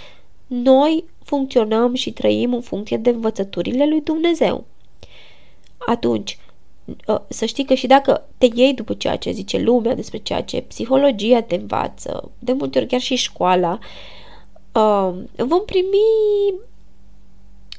noi 0.47 1.05
funcționăm 1.25 1.95
și 1.95 2.13
trăim 2.13 2.55
în 2.55 2.61
funcție 2.61 2.97
de 2.97 3.11
învățăturile 3.11 3.89
lui 3.89 4.01
Dumnezeu. 4.01 4.65
Atunci, 5.87 6.39
ă, 7.09 7.25
să 7.29 7.45
știi 7.45 7.65
că 7.65 7.75
și 7.75 7.87
dacă 7.87 8.29
te 8.39 8.49
iei 8.55 8.75
după 8.75 8.95
ceea 8.95 9.17
ce 9.17 9.31
zice 9.31 9.59
lumea, 9.59 9.95
despre 9.95 10.19
ceea 10.19 10.43
ce 10.43 10.61
psihologia 10.61 11.41
te 11.41 11.55
învață, 11.55 12.31
de 12.39 12.53
multe 12.53 12.79
ori 12.79 12.89
chiar 12.89 13.01
și 13.01 13.15
școala, 13.15 13.79
ă, 14.75 15.15
vom 15.37 15.65
primi, 15.65 16.55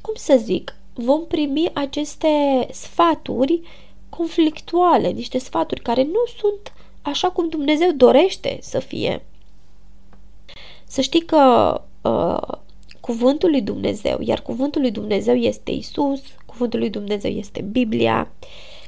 cum 0.01 0.13
să 0.15 0.39
zic, 0.43 0.75
vom 0.99 1.25
primi 1.27 1.71
aceste 1.73 2.67
sfaturi 2.71 3.61
conflictuale, 4.09 5.09
niște 5.09 5.37
sfaturi 5.37 5.81
care 5.81 6.03
nu 6.03 6.23
sunt 6.39 6.73
așa 7.01 7.29
cum 7.29 7.49
Dumnezeu 7.49 7.91
dorește 7.91 8.57
să 8.61 8.79
fie. 8.79 9.25
Să 10.85 11.01
știi 11.01 11.25
că 11.25 11.81
uh, 12.01 12.57
cuvântul 12.99 13.49
lui 13.49 13.61
Dumnezeu, 13.61 14.17
iar 14.21 14.41
cuvântul 14.41 14.81
lui 14.81 14.91
Dumnezeu 14.91 15.35
este 15.35 15.71
Isus, 15.71 16.21
cuvântul 16.45 16.79
lui 16.79 16.89
Dumnezeu 16.89 17.31
este 17.31 17.61
Biblia, 17.61 18.31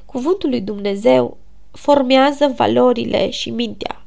cuvântul 0.05 0.49
lui 0.49 0.61
Dumnezeu 0.61 1.37
formează 1.71 2.53
valorile 2.55 3.29
și 3.29 3.49
mintea. 3.49 4.05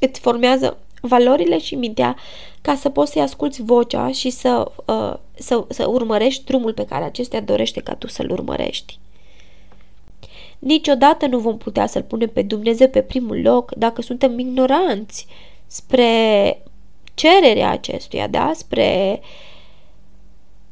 Îți 0.00 0.20
formează 0.20 0.78
valorile 1.00 1.58
și 1.58 1.74
mintea 1.74 2.16
ca 2.60 2.74
să 2.74 2.88
poți 2.88 3.12
să-i 3.12 3.22
asculți 3.22 3.62
vocea 3.62 4.10
și 4.10 4.30
să, 4.30 4.70
uh, 4.86 5.14
să, 5.34 5.64
să 5.68 5.88
urmărești 5.88 6.44
drumul 6.44 6.72
pe 6.72 6.84
care 6.84 7.04
acestea 7.04 7.40
dorește 7.40 7.80
ca 7.80 7.94
tu 7.94 8.08
să-l 8.08 8.30
urmărești. 8.30 8.98
Niciodată 10.58 11.26
nu 11.26 11.38
vom 11.38 11.58
putea 11.58 11.86
să-L 11.86 12.02
punem 12.02 12.28
pe 12.28 12.42
Dumnezeu 12.42 12.88
pe 12.88 13.02
primul 13.02 13.40
loc 13.40 13.74
dacă 13.74 14.02
suntem 14.02 14.38
ignoranți 14.38 15.26
spre 15.66 16.62
cererea 17.14 17.70
acestuia, 17.70 18.26
da? 18.26 18.52
spre 18.54 19.20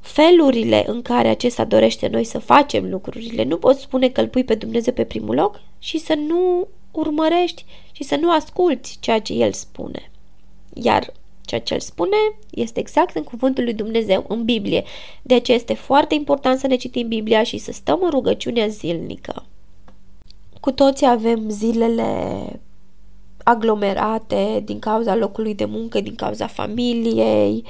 felurile 0.00 0.85
în 0.87 1.02
care 1.02 1.28
acesta 1.28 1.64
dorește 1.64 2.09
noi 2.09 2.25
să 2.25 2.38
facem 2.38 2.90
lucrurile. 2.90 3.45
Nu 3.45 3.56
poți 3.56 3.80
spune 3.80 4.09
că 4.09 4.21
îl 4.21 4.28
pui 4.28 4.45
pe 4.45 4.54
Dumnezeu 4.54 4.92
pe 4.92 5.04
primul 5.04 5.35
loc 5.35 5.61
și 5.78 5.99
să 5.99 6.14
nu 6.14 6.68
urmărești 6.90 7.64
și 7.92 8.04
să 8.04 8.16
nu 8.16 8.30
asculți 8.30 8.97
ceea 9.00 9.21
ce 9.21 9.33
El 9.33 9.52
spune. 9.52 10.11
Iar 10.83 11.12
ceea 11.40 11.61
ce 11.61 11.75
El 11.75 11.80
spune 11.80 12.16
este 12.50 12.80
exact 12.80 13.16
în 13.16 13.23
cuvântul 13.23 13.64
lui 13.64 13.75
Dumnezeu, 13.75 14.25
în 14.28 14.45
Biblie. 14.45 14.85
De 15.23 15.35
aceea 15.35 15.56
este 15.56 15.75
foarte 15.75 16.14
important 16.14 16.59
să 16.59 16.66
ne 16.66 16.76
citim 16.76 17.09
Biblia 17.09 17.42
și 17.42 17.59
să 17.59 17.73
stăm 17.73 17.99
în 18.02 18.11
rugăciunea 18.11 18.66
zilnică. 18.66 19.45
Cu 20.61 20.73
toții 20.73 21.06
avem 21.06 21.49
zilele 21.49 22.61
aglomerate 23.45 24.62
din 24.64 24.78
cauza 24.78 25.14
locului 25.14 25.54
de 25.54 25.64
muncă, 25.64 26.00
din 26.00 26.14
cauza 26.14 26.47
familiei. 26.47 27.64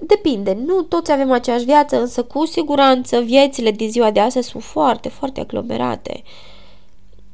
Depinde, 0.00 0.58
nu 0.66 0.82
toți 0.82 1.12
avem 1.12 1.30
aceeași 1.30 1.64
viață, 1.64 2.00
însă 2.00 2.22
cu 2.22 2.46
siguranță 2.46 3.20
viețile 3.20 3.70
din 3.70 3.90
ziua 3.90 4.10
de 4.10 4.20
astăzi 4.20 4.48
sunt 4.48 4.62
foarte, 4.62 5.08
foarte 5.08 5.40
aglomerate. 5.40 6.22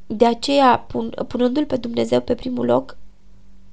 De 0.07 0.27
aceea, 0.27 0.85
pun, 0.89 1.15
punându-L 1.29 1.65
pe 1.65 1.77
Dumnezeu 1.77 2.21
pe 2.21 2.35
primul 2.35 2.65
loc, 2.65 2.97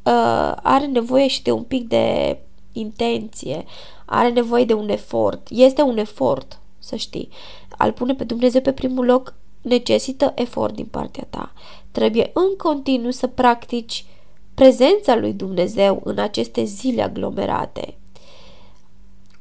uh, 0.04 0.54
are 0.64 0.86
nevoie 0.86 1.28
și 1.28 1.44
de 1.44 1.52
un 1.52 1.64
pic 1.64 1.88
de 1.88 2.38
intenție, 2.72 3.66
are 4.06 4.30
nevoie 4.30 4.66
de 4.66 4.74
un 4.74 4.90
efort. 4.90 5.48
Este 5.52 5.82
un 5.82 5.98
efort, 5.98 6.60
să 6.80 6.96
știi. 6.96 7.30
Al 7.78 7.92
pune 7.92 8.14
pe 8.14 8.24
Dumnezeu 8.24 8.62
pe 8.62 8.72
primul 8.72 9.06
loc 9.06 9.34
necesită 9.62 10.32
efort 10.36 10.76
din 10.76 10.86
partea 10.86 11.28
ta. 11.30 11.54
Trebuie 11.92 12.32
în 12.34 12.56
continuu 12.58 13.12
să 13.12 13.28
practici 13.28 14.06
prezența 14.54 15.16
lui 15.16 15.34
Dumnezeu 15.34 16.02
în 16.04 16.20
aceste 16.20 16.64
zile 16.64 17.02
aglomerate. 17.02 17.98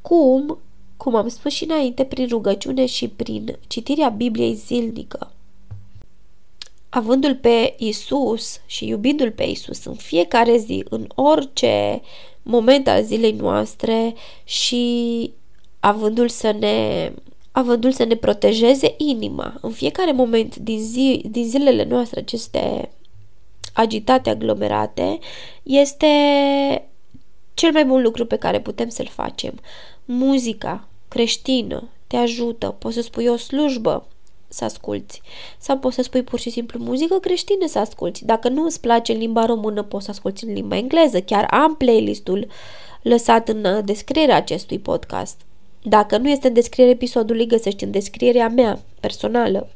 Cum? 0.03 0.59
Cum 0.97 1.15
am 1.15 1.29
spus 1.29 1.53
și 1.53 1.65
înainte, 1.65 2.05
prin 2.05 2.29
rugăciune 2.29 2.87
și 2.87 3.09
prin 3.09 3.59
citirea 3.67 4.09
Bibliei 4.09 4.55
zilnică. 4.55 5.31
Avându-l 6.95 7.35
pe 7.35 7.75
Isus 7.79 8.61
și 8.67 8.87
iubindu-l 8.87 9.31
pe 9.31 9.43
Isus 9.43 9.85
în 9.85 9.95
fiecare 9.95 10.57
zi, 10.57 10.85
în 10.89 11.07
orice 11.15 12.01
moment 12.43 12.89
al 12.89 13.03
zilei 13.03 13.33
noastre 13.33 14.15
și 14.45 15.33
avându-l 15.81 16.29
să 16.29 16.53
ne 16.59 17.13
avându-l 17.53 17.93
să 17.93 18.05
ne 18.05 18.15
protejeze 18.15 18.95
inima 18.97 19.55
în 19.61 19.71
fiecare 19.71 20.13
moment 20.13 20.57
din, 20.57 20.81
zi, 20.81 21.23
din 21.31 21.45
zilele 21.45 21.85
noastre 21.85 22.21
aceste 22.21 22.91
agitate, 23.73 24.31
aglomerate, 24.31 25.19
este 25.63 26.07
cel 27.55 27.73
mai 27.73 27.85
bun 27.85 28.03
lucru 28.03 28.27
pe 28.27 28.37
care 28.37 28.61
putem 28.61 28.89
să-l 28.89 29.09
facem. 29.13 29.61
Muzica 30.05 30.89
creștină 31.09 31.89
te 32.07 32.17
ajută, 32.17 32.75
poți 32.79 32.95
să 32.95 33.03
spui 33.03 33.27
o 33.27 33.37
slujbă 33.37 34.07
să 34.53 34.65
asculți 34.65 35.23
sau 35.59 35.79
poți 35.79 35.95
să 35.95 36.03
spui 36.03 36.23
pur 36.23 36.39
și 36.39 36.51
simplu 36.51 36.79
muzică 36.85 37.19
creștină 37.19 37.67
să 37.67 37.79
asculți. 37.79 38.25
Dacă 38.25 38.49
nu 38.49 38.65
îți 38.65 38.81
place 38.81 39.13
în 39.13 39.19
limba 39.19 39.47
română, 39.47 39.83
poți 39.83 40.05
să 40.05 40.11
asculti 40.11 40.45
în 40.45 40.53
limba 40.53 40.77
engleză. 40.77 41.21
Chiar 41.21 41.47
am 41.51 41.77
playlistul 41.77 42.47
lăsat 43.03 43.49
în 43.49 43.85
descrierea 43.85 44.37
acestui 44.37 44.79
podcast. 44.79 45.41
Dacă 45.83 46.17
nu 46.17 46.29
este 46.29 46.47
în 46.47 46.55
descrierea 46.55 46.93
episodului, 46.93 47.47
găsești 47.47 47.85
în 47.85 47.91
descrierea 47.91 48.49
mea 48.49 48.81
personală. 49.01 49.69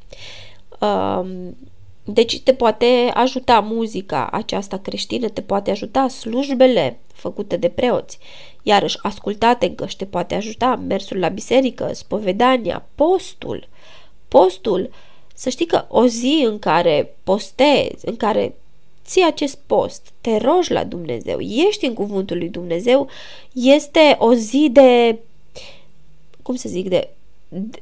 Um, 0.80 1.56
deci 2.04 2.40
te 2.40 2.54
poate 2.54 3.10
ajuta 3.14 3.60
muzica 3.60 4.28
aceasta 4.32 4.78
creștină, 4.78 5.28
te 5.28 5.40
poate 5.40 5.70
ajuta 5.70 6.08
slujbele 6.08 6.98
făcute 7.12 7.56
de 7.56 7.68
preoți, 7.68 8.18
iarăși 8.62 8.98
ascultate 9.02 9.66
încă 9.66 9.86
te 9.96 10.04
poate 10.04 10.34
ajuta 10.34 10.76
mersul 10.88 11.18
la 11.18 11.28
biserică, 11.28 11.90
spovedania, 11.92 12.86
postul. 12.94 13.68
Postul, 14.28 14.90
să 15.34 15.48
știi 15.48 15.66
că 15.66 15.84
o 15.88 16.06
zi 16.06 16.44
în 16.46 16.58
care 16.58 17.14
postezi, 17.24 18.06
în 18.06 18.16
care 18.16 18.54
ții 19.04 19.24
acest 19.26 19.58
post, 19.66 20.12
te 20.20 20.36
rogi 20.36 20.72
la 20.72 20.84
Dumnezeu, 20.84 21.40
ești 21.40 21.86
în 21.86 21.94
cuvântul 21.94 22.36
lui 22.36 22.48
Dumnezeu, 22.48 23.08
este 23.52 24.16
o 24.18 24.34
zi 24.34 24.68
de 24.72 25.18
cum 26.42 26.54
să 26.54 26.68
zic, 26.68 26.88
de, 26.88 27.08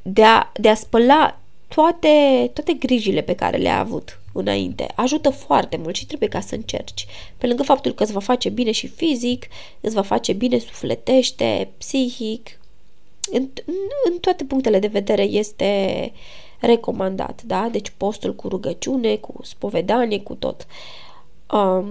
de, 0.03 0.25
a, 0.25 0.53
de 0.55 0.69
a 0.69 0.75
spăla 0.75 1.39
toate, 1.69 2.51
toate 2.53 2.73
grijile 2.73 3.21
pe 3.21 3.35
care 3.35 3.57
le-a 3.57 3.79
avut 3.79 4.21
înainte. 4.33 4.87
Ajută 4.95 5.31
foarte 5.31 5.77
mult 5.77 5.95
și 5.95 6.07
trebuie 6.07 6.29
ca 6.29 6.41
să 6.41 6.55
încerci. 6.55 7.07
Pe 7.39 7.47
lângă 7.47 7.63
faptul 7.63 7.93
că 7.93 8.03
îți 8.03 8.13
va 8.13 8.21
face 8.21 8.49
bine 8.49 8.71
și 8.71 8.87
fizic, 8.87 9.47
îți 9.81 9.95
va 9.95 10.03
face 10.03 10.33
bine 10.33 10.59
sufletește, 10.59 11.69
psihic, 11.79 12.59
în, 13.31 13.49
în, 13.65 13.75
în 14.11 14.19
toate 14.19 14.45
punctele 14.45 14.79
de 14.79 14.87
vedere 14.87 15.23
este 15.23 16.13
recomandat, 16.65 17.43
da? 17.43 17.69
Deci 17.73 17.93
postul 17.97 18.35
cu 18.35 18.49
rugăciune, 18.49 19.17
cu 19.17 19.35
spovedanie, 19.43 20.21
cu 20.21 20.35
tot. 20.35 20.67
Um, 21.53 21.87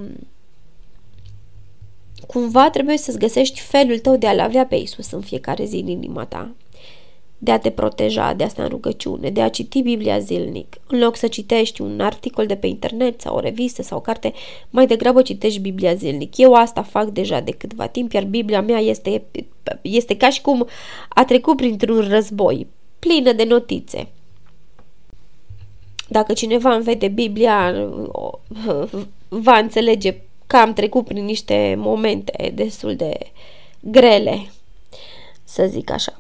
cumva 2.28 2.70
trebuie 2.70 2.98
să-ți 2.98 3.20
găsești 3.20 3.60
felul 3.60 4.00
tău 4.00 4.18
de 4.18 4.28
a-L 4.28 4.40
avea 4.40 4.66
pe 4.66 4.76
Isus 4.76 5.12
în 5.12 5.22
fiecare 5.22 5.66
zi 5.66 5.76
în 5.76 5.88
inima 5.88 6.26
ta 6.26 6.50
de 7.44 7.52
a 7.52 7.60
te 7.60 7.70
proteja, 7.70 8.34
de 8.34 8.44
a 8.44 8.48
sta 8.48 8.64
în 8.64 8.70
rugăciune, 8.70 9.30
de 9.30 9.42
a 9.42 9.50
citi 9.50 9.82
Biblia 9.82 10.20
zilnic. 10.20 10.76
În 10.88 11.00
loc 11.00 11.16
să 11.16 11.28
citești 11.28 11.82
un 11.82 12.00
articol 12.00 12.46
de 12.46 12.56
pe 12.56 12.68
internet 12.68 13.22
sau 13.22 13.36
o 13.36 13.40
revistă 13.40 13.82
sau 13.82 13.98
o 13.98 14.02
carte, 14.02 14.34
mai 14.70 14.88
degrabă 14.88 15.22
citești 15.22 15.60
Biblia 15.60 15.94
zilnic. 15.94 16.38
Eu 16.38 16.54
asta 16.54 16.82
fac 16.82 17.06
deja 17.06 17.40
de 17.40 17.52
câtva 17.52 17.88
timp, 17.88 18.12
iar 18.12 18.24
Biblia 18.24 18.62
mea 18.62 18.80
este, 18.80 19.24
este 19.82 20.18
ca 20.18 20.30
și 20.30 20.42
cum 20.42 20.68
a 21.10 21.26
trecut 21.26 21.56
printr-un 21.56 22.08
război, 22.08 22.68
plină 23.00 23.32
de 23.32 23.44
notițe. 23.44 24.08
Dacă 26.08 26.34
cineva 26.34 26.74
îmi 26.74 26.84
vede 26.84 27.08
Biblia, 27.08 27.74
va 29.28 29.58
înțelege 29.58 30.16
că 30.48 30.58
am 30.58 30.74
trecut 30.74 31.06
prin 31.06 31.26
niște 31.26 31.76
momente 31.78 32.52
destul 32.56 32.96
de 32.96 33.18
grele, 33.80 34.52
să 35.44 35.66
zic 35.66 35.92
așa. 35.92 36.14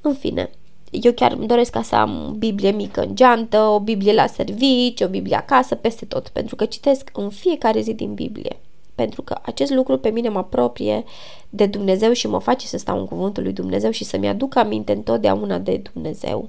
În 0.00 0.14
fine, 0.14 0.50
eu 0.90 1.12
chiar 1.12 1.32
îmi 1.32 1.46
doresc 1.46 1.70
ca 1.70 1.82
să 1.82 1.94
am 1.94 2.26
o 2.28 2.30
Biblie 2.30 2.70
mică 2.70 3.00
în 3.00 3.14
geantă, 3.14 3.60
o 3.60 3.80
Biblie 3.80 4.12
la 4.12 4.26
servici, 4.26 5.00
o 5.00 5.08
Biblie 5.08 5.36
acasă, 5.36 5.74
peste 5.74 6.04
tot, 6.04 6.28
pentru 6.28 6.56
că 6.56 6.64
citesc 6.64 7.10
în 7.12 7.30
fiecare 7.30 7.80
zi 7.80 7.94
din 7.94 8.14
Biblie. 8.14 8.56
Pentru 8.94 9.22
că 9.22 9.38
acest 9.42 9.72
lucru 9.72 9.98
pe 9.98 10.08
mine 10.08 10.28
mă 10.28 10.38
apropie 10.38 11.04
de 11.50 11.66
Dumnezeu 11.66 12.12
și 12.12 12.26
mă 12.26 12.38
face 12.38 12.66
să 12.66 12.78
stau 12.78 12.98
în 12.98 13.06
cuvântul 13.06 13.42
lui 13.42 13.52
Dumnezeu 13.52 13.90
și 13.90 14.04
să-mi 14.04 14.28
aduc 14.28 14.56
aminte 14.56 14.92
întotdeauna 14.92 15.58
de 15.58 15.82
Dumnezeu. 15.92 16.48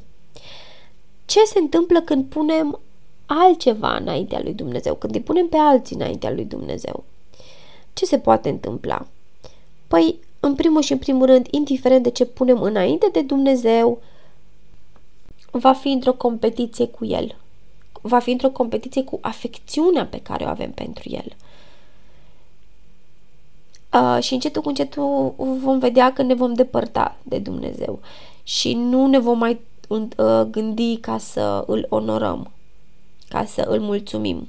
Ce 1.26 1.44
se 1.46 1.60
întâmplă 1.60 2.02
când 2.02 2.26
punem 2.26 2.80
altceva 3.26 3.96
înaintea 3.96 4.40
lui 4.44 4.54
Dumnezeu, 4.54 4.96
când 4.96 5.16
îi 5.16 5.22
punem 5.22 5.48
pe 5.48 5.58
alții 5.58 5.96
înaintea 5.96 6.32
lui 6.32 6.46
Dumnezeu? 6.46 7.04
Ce 7.94 8.06
se 8.06 8.20
poate 8.20 8.50
întâmpla? 8.50 9.08
Păi, 9.88 10.20
în 10.40 10.56
primul 10.56 10.82
și 10.82 10.92
în 10.92 10.98
primul 10.98 11.26
rând, 11.26 11.48
indiferent 11.52 12.04
de 12.04 12.10
ce 12.10 12.26
punem 12.26 12.62
înainte 12.62 13.10
de 13.12 13.22
Dumnezeu, 13.22 14.00
va 15.52 15.74
fi 15.74 15.88
într-o 15.88 16.14
competiție 16.14 16.88
cu 16.88 17.06
El. 17.06 17.36
Va 18.02 18.20
fi 18.20 18.32
într-o 18.32 18.50
competiție 18.50 19.04
cu 19.04 19.20
afecțiunea 19.22 20.06
pe 20.06 20.22
care 20.22 20.44
o 20.44 20.48
avem 20.48 20.72
pentru 20.72 21.10
El. 21.10 21.36
Uh, 23.94 24.24
și 24.24 24.34
încetul 24.34 24.62
cu 24.62 24.68
încetul 24.68 25.34
vom 25.38 25.80
vedea 25.80 26.14
că 26.14 26.22
ne 26.22 26.34
vom 26.34 26.54
depărta 26.54 27.18
de 27.24 27.38
Dumnezeu 27.38 28.00
și 28.44 28.74
nu 28.74 29.08
ne 29.08 29.20
vom 29.20 29.38
mai 29.38 29.52
uh, 29.52 29.60
gândi 30.52 30.98
ca 30.98 31.18
să 31.18 31.64
îl 31.68 31.86
onorăm, 31.90 32.52
ca 33.28 33.46
să 33.46 33.62
îl 33.62 33.80
mulțumim. 33.80 34.48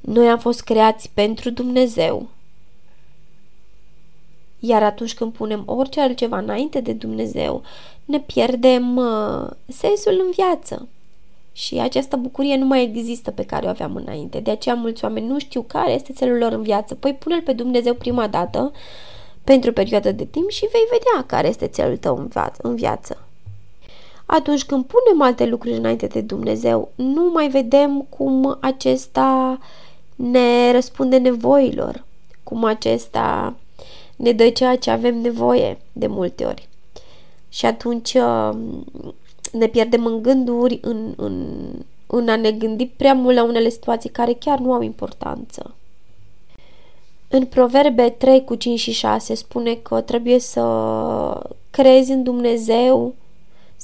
Noi 0.00 0.28
am 0.28 0.38
fost 0.38 0.60
creați 0.60 1.10
pentru 1.14 1.50
Dumnezeu 1.50 2.28
iar 4.64 4.82
atunci 4.82 5.14
când 5.14 5.32
punem 5.32 5.62
orice 5.66 6.00
altceva 6.00 6.38
înainte 6.38 6.80
de 6.80 6.92
Dumnezeu, 6.92 7.62
ne 8.04 8.20
pierdem 8.20 8.96
uh, 8.96 9.50
sensul 9.68 10.22
în 10.24 10.30
viață. 10.30 10.88
Și 11.52 11.78
această 11.78 12.16
bucurie 12.16 12.56
nu 12.56 12.66
mai 12.66 12.82
există 12.82 13.30
pe 13.30 13.44
care 13.44 13.66
o 13.66 13.68
aveam 13.68 13.96
înainte. 13.96 14.40
De 14.40 14.50
aceea 14.50 14.74
mulți 14.74 15.04
oameni 15.04 15.26
nu 15.26 15.38
știu 15.38 15.62
care 15.62 15.92
este 15.92 16.12
țelul 16.12 16.38
lor 16.38 16.52
în 16.52 16.62
viață. 16.62 16.94
Păi 16.94 17.14
pune-l 17.14 17.42
pe 17.42 17.52
Dumnezeu 17.52 17.94
prima 17.94 18.26
dată 18.26 18.72
pentru 19.44 19.70
o 19.70 19.72
perioadă 19.72 20.12
de 20.12 20.24
timp 20.24 20.50
și 20.50 20.68
vei 20.72 20.86
vedea 20.90 21.26
care 21.26 21.48
este 21.48 21.66
țelul 21.66 21.96
tău 21.96 22.16
în 22.16 22.26
viață. 22.26 22.60
În 22.62 22.74
viață. 22.74 23.26
Atunci 24.34 24.64
când 24.64 24.84
punem 24.84 25.22
alte 25.22 25.46
lucruri 25.46 25.76
înainte 25.76 26.06
de 26.06 26.20
Dumnezeu, 26.20 26.90
nu 26.94 27.30
mai 27.32 27.48
vedem 27.48 28.06
cum 28.08 28.58
acesta 28.60 29.58
ne 30.14 30.72
răspunde 30.72 31.16
nevoilor, 31.16 32.04
cum 32.42 32.64
acesta 32.64 33.54
ne 34.16 34.32
dă 34.32 34.48
ceea 34.48 34.76
ce 34.76 34.90
avem 34.90 35.20
nevoie 35.20 35.78
de 35.92 36.06
multe 36.06 36.44
ori. 36.44 36.68
Și 37.48 37.66
atunci 37.66 38.14
uh, 38.14 38.50
ne 39.52 39.66
pierdem 39.66 40.06
în 40.06 40.22
gânduri, 40.22 40.78
în, 40.82 41.12
în, 41.16 41.56
în 42.06 42.28
a 42.28 42.36
ne 42.36 42.50
gândi 42.50 42.86
prea 42.86 43.14
mult 43.14 43.36
la 43.36 43.44
unele 43.44 43.68
situații 43.68 44.10
care 44.10 44.32
chiar 44.32 44.58
nu 44.58 44.72
au 44.72 44.82
importanță. 44.82 45.74
În 47.28 47.44
Proverbe 47.44 48.08
3 48.08 48.44
cu 48.44 48.54
5 48.54 48.78
și 48.78 48.92
6 48.92 49.34
spune 49.34 49.74
că 49.74 50.00
trebuie 50.00 50.38
să 50.38 50.62
crezi 51.70 52.12
în 52.12 52.22
Dumnezeu, 52.22 53.14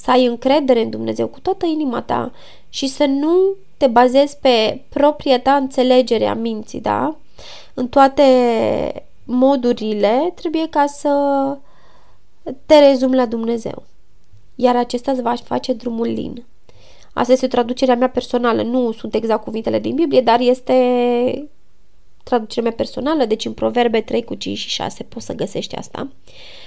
să 0.01 0.11
ai 0.11 0.25
încredere 0.25 0.81
în 0.81 0.89
Dumnezeu 0.89 1.27
cu 1.27 1.39
toată 1.39 1.65
inima 1.65 2.01
ta 2.01 2.31
și 2.69 2.87
să 2.87 3.05
nu 3.05 3.55
te 3.77 3.87
bazezi 3.87 4.37
pe 4.37 4.81
propria 4.89 5.39
ta 5.39 5.55
înțelegere 5.55 6.25
a 6.25 6.33
minții, 6.33 6.81
da? 6.81 7.15
În 7.73 7.87
toate 7.87 8.23
modurile 9.23 10.31
trebuie 10.35 10.67
ca 10.69 10.85
să 10.85 11.09
te 12.65 12.79
rezum 12.79 13.13
la 13.13 13.25
Dumnezeu. 13.25 13.83
Iar 14.55 14.75
acesta 14.75 15.11
îți 15.11 15.21
va 15.21 15.35
face 15.35 15.73
drumul 15.73 16.07
lin. 16.07 16.45
Asta 17.13 17.31
este 17.31 17.47
traducerea 17.47 17.95
mea 17.95 18.09
personală. 18.09 18.61
Nu 18.61 18.91
sunt 18.91 19.15
exact 19.15 19.43
cuvintele 19.43 19.79
din 19.79 19.95
Biblie, 19.95 20.21
dar 20.21 20.39
este 20.39 21.49
traducerea 22.23 22.69
mea 22.69 22.77
personală, 22.77 23.25
deci 23.25 23.45
în 23.45 23.53
Proverbe 23.53 24.01
3 24.01 24.23
cu 24.23 24.35
5 24.35 24.57
și 24.57 24.69
6 24.69 25.03
poți 25.03 25.25
să 25.25 25.33
găsești 25.33 25.75
asta. 25.75 26.07
Uh, 26.07 26.58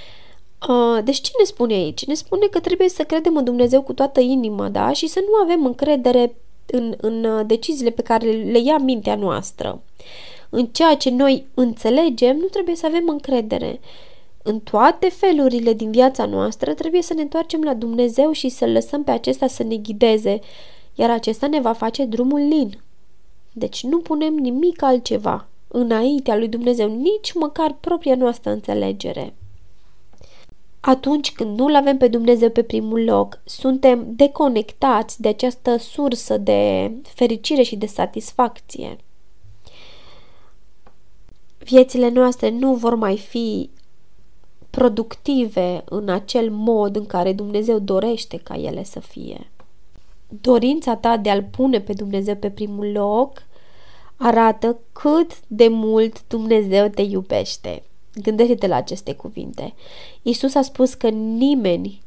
deci 1.03 1.21
ce 1.21 1.31
ne 1.37 1.43
spune 1.43 1.73
aici? 1.73 2.05
Ne 2.05 2.13
spune 2.13 2.45
că 2.45 2.59
trebuie 2.59 2.89
să 2.89 3.03
credem 3.03 3.35
în 3.35 3.43
Dumnezeu 3.43 3.81
cu 3.81 3.93
toată 3.93 4.19
inima, 4.19 4.69
da? 4.69 4.91
Și 4.91 5.07
să 5.07 5.23
nu 5.27 5.43
avem 5.43 5.65
încredere 5.65 6.35
în, 6.65 6.93
în 6.97 7.23
uh, 7.23 7.45
deciziile 7.45 7.89
pe 7.89 8.01
care 8.01 8.31
le 8.31 8.59
ia 8.59 8.77
mintea 8.77 9.15
noastră. 9.15 9.81
În 10.49 10.65
ceea 10.65 10.95
ce 10.95 11.09
noi 11.09 11.45
înțelegem, 11.53 12.37
nu 12.37 12.45
trebuie 12.45 12.75
să 12.75 12.85
avem 12.85 13.07
încredere. 13.07 13.79
În 14.43 14.59
toate 14.59 15.09
felurile 15.09 15.73
din 15.73 15.91
viața 15.91 16.25
noastră 16.25 16.73
trebuie 16.73 17.01
să 17.01 17.13
ne 17.13 17.21
întoarcem 17.21 17.61
la 17.61 17.73
Dumnezeu 17.73 18.31
și 18.31 18.49
să 18.49 18.65
lăsăm 18.65 19.03
pe 19.03 19.11
acesta 19.11 19.47
să 19.47 19.63
ne 19.63 19.75
ghideze, 19.75 20.39
iar 20.95 21.09
acesta 21.09 21.47
ne 21.47 21.59
va 21.59 21.73
face 21.73 22.05
drumul 22.05 22.39
lin. 22.39 22.81
Deci 23.51 23.83
nu 23.83 23.97
punem 23.97 24.33
nimic 24.33 24.81
altceva 24.81 25.47
înaintea 25.67 26.37
lui 26.37 26.47
Dumnezeu, 26.47 26.95
nici 26.95 27.33
măcar 27.33 27.77
propria 27.79 28.15
noastră 28.15 28.51
înțelegere. 28.51 29.33
Atunci 30.85 31.31
când 31.31 31.59
nu-L 31.59 31.75
avem 31.75 31.97
pe 31.97 32.07
Dumnezeu 32.07 32.49
pe 32.49 32.63
primul 32.63 33.03
loc, 33.03 33.39
suntem 33.45 34.05
deconectați 34.15 35.21
de 35.21 35.27
această 35.27 35.77
sursă 35.77 36.37
de 36.37 36.91
fericire 37.03 37.61
și 37.61 37.75
de 37.75 37.85
satisfacție. 37.85 38.97
Viețile 41.57 42.09
noastre 42.09 42.49
nu 42.49 42.73
vor 42.73 42.95
mai 42.95 43.17
fi 43.17 43.69
productive 44.69 45.83
în 45.85 46.09
acel 46.09 46.51
mod 46.51 46.95
în 46.95 47.05
care 47.05 47.33
Dumnezeu 47.33 47.79
dorește 47.79 48.37
ca 48.37 48.55
ele 48.55 48.83
să 48.83 48.99
fie. 48.99 49.51
Dorința 50.41 50.95
ta 50.95 51.17
de 51.17 51.29
a-L 51.29 51.43
pune 51.43 51.81
pe 51.81 51.93
Dumnezeu 51.93 52.35
pe 52.35 52.49
primul 52.49 52.91
loc 52.91 53.43
arată 54.17 54.79
cât 54.91 55.47
de 55.47 55.67
mult 55.67 56.27
Dumnezeu 56.27 56.87
te 56.87 57.01
iubește. 57.01 57.83
Gândește-te 58.21 58.67
la 58.67 58.75
aceste 58.75 59.13
cuvinte. 59.13 59.73
Isus 60.21 60.55
a 60.55 60.61
spus 60.61 60.93
că 60.93 61.09
nimeni 61.09 62.01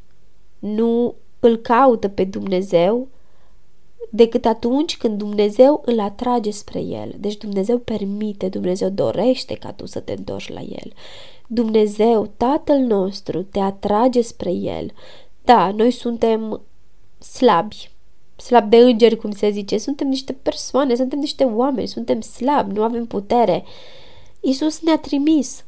nu 0.59 1.15
îl 1.41 1.57
caută 1.57 2.09
pe 2.09 2.25
Dumnezeu 2.25 3.09
decât 4.11 4.45
atunci 4.45 4.97
când 4.97 5.19
Dumnezeu 5.19 5.83
îl 5.85 6.01
atrage 6.01 6.51
spre 6.51 6.81
El. 6.81 7.15
Deci 7.19 7.37
Dumnezeu 7.37 7.79
permite, 7.79 8.49
Dumnezeu 8.49 8.89
dorește 8.89 9.55
ca 9.55 9.73
tu 9.73 9.87
să 9.87 10.01
te 10.01 10.13
întorci 10.13 10.53
la 10.53 10.61
El. 10.61 10.93
Dumnezeu, 11.47 12.33
Tatăl 12.37 12.79
nostru, 12.79 13.43
te 13.43 13.59
atrage 13.59 14.21
spre 14.21 14.51
El. 14.51 14.93
Da, 15.45 15.71
noi 15.71 15.91
suntem 15.91 16.61
slabi, 17.19 17.91
slabi 18.37 18.69
de 18.69 18.77
îngeri, 18.77 19.17
cum 19.17 19.31
se 19.31 19.51
zice. 19.51 19.79
Suntem 19.79 20.09
niște 20.09 20.33
persoane, 20.33 20.95
suntem 20.95 21.19
niște 21.19 21.45
oameni, 21.45 21.89
suntem 21.89 22.21
slabi, 22.21 22.73
nu 22.73 22.83
avem 22.83 23.07
putere. 23.07 23.65
Isus 24.41 24.81
ne-a 24.81 24.99
trimis 24.99 25.65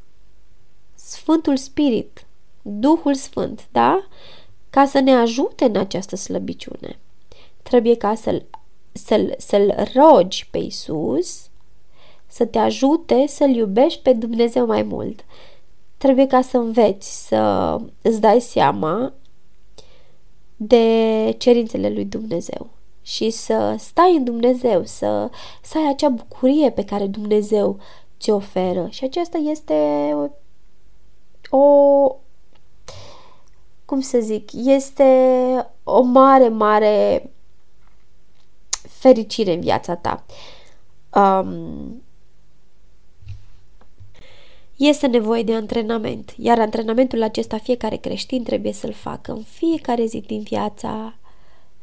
Sfântul 1.09 1.57
Spirit, 1.57 2.27
Duhul 2.63 3.15
Sfânt, 3.15 3.69
da? 3.73 4.07
Ca 4.71 4.87
să 4.87 5.01
ne 5.01 5.15
ajute 5.15 5.65
în 5.65 5.77
această 5.77 6.17
slăbiciune. 6.17 6.99
Trebuie 7.63 7.97
ca 7.97 8.15
să-l, 8.15 8.45
să-l, 8.93 9.35
să-l 9.39 9.89
rogi 9.95 10.49
pe 10.51 10.59
Isus 10.59 11.49
să 12.27 12.45
te 12.45 12.59
ajute 12.59 13.27
să-L 13.27 13.55
iubești 13.55 14.03
pe 14.03 14.13
Dumnezeu 14.13 14.67
mai 14.67 14.83
mult. 14.83 15.25
Trebuie 15.97 16.27
ca 16.27 16.41
să 16.41 16.57
înveți 16.57 17.27
să 17.27 17.77
îți 18.03 18.21
dai 18.21 18.41
seama 18.41 19.13
de 20.57 21.35
cerințele 21.39 21.91
lui 21.91 22.05
Dumnezeu 22.05 22.69
și 23.03 23.31
să 23.31 23.75
stai 23.79 24.17
în 24.17 24.25
Dumnezeu, 24.25 24.85
să, 24.85 25.31
să 25.63 25.79
ai 25.79 25.89
acea 25.89 26.09
bucurie 26.09 26.71
pe 26.71 26.85
care 26.85 27.07
Dumnezeu 27.07 27.79
ți 28.21 28.31
oferă. 28.31 28.87
Și 28.91 29.05
aceasta 29.05 29.39
este 29.39 29.75
o 31.51 32.17
cum 33.89 34.01
să 34.01 34.19
zic, 34.19 34.51
este 34.53 35.05
o 35.85 36.03
mare, 36.03 36.49
mare 36.49 37.31
fericire 38.89 39.53
în 39.53 39.61
viața 39.61 39.97
ta. 39.97 40.25
Um, 41.15 42.03
este 44.77 45.07
nevoie 45.07 45.43
de 45.43 45.55
antrenament, 45.55 46.35
iar 46.37 46.59
antrenamentul 46.59 47.23
acesta 47.23 47.59
fiecare 47.59 47.97
creștin 47.97 48.43
trebuie 48.43 48.73
să-l 48.73 48.93
facă 48.93 49.33
în 49.33 49.43
fiecare 49.43 50.05
zi 50.05 50.21
din 50.27 50.43
viața 50.43 51.19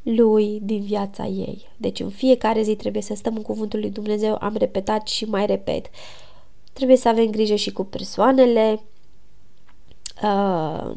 lui, 0.01 0.59
din 0.63 0.81
viața 0.81 1.25
ei. 1.25 1.69
Deci 1.77 1.99
în 1.99 2.09
fiecare 2.09 2.61
zi 2.61 2.75
trebuie 2.75 3.01
să 3.01 3.15
stăm 3.15 3.35
în 3.35 3.41
cuvântul 3.41 3.79
lui 3.79 3.89
Dumnezeu, 3.89 4.37
am 4.41 4.55
repetat 4.57 5.07
și 5.07 5.25
mai 5.25 5.45
repet. 5.45 5.85
Trebuie 6.73 6.97
să 6.97 7.07
avem 7.07 7.25
grijă 7.25 7.55
și 7.55 7.71
cu 7.71 7.83
persoanele 7.83 8.81
uh, 10.23 10.91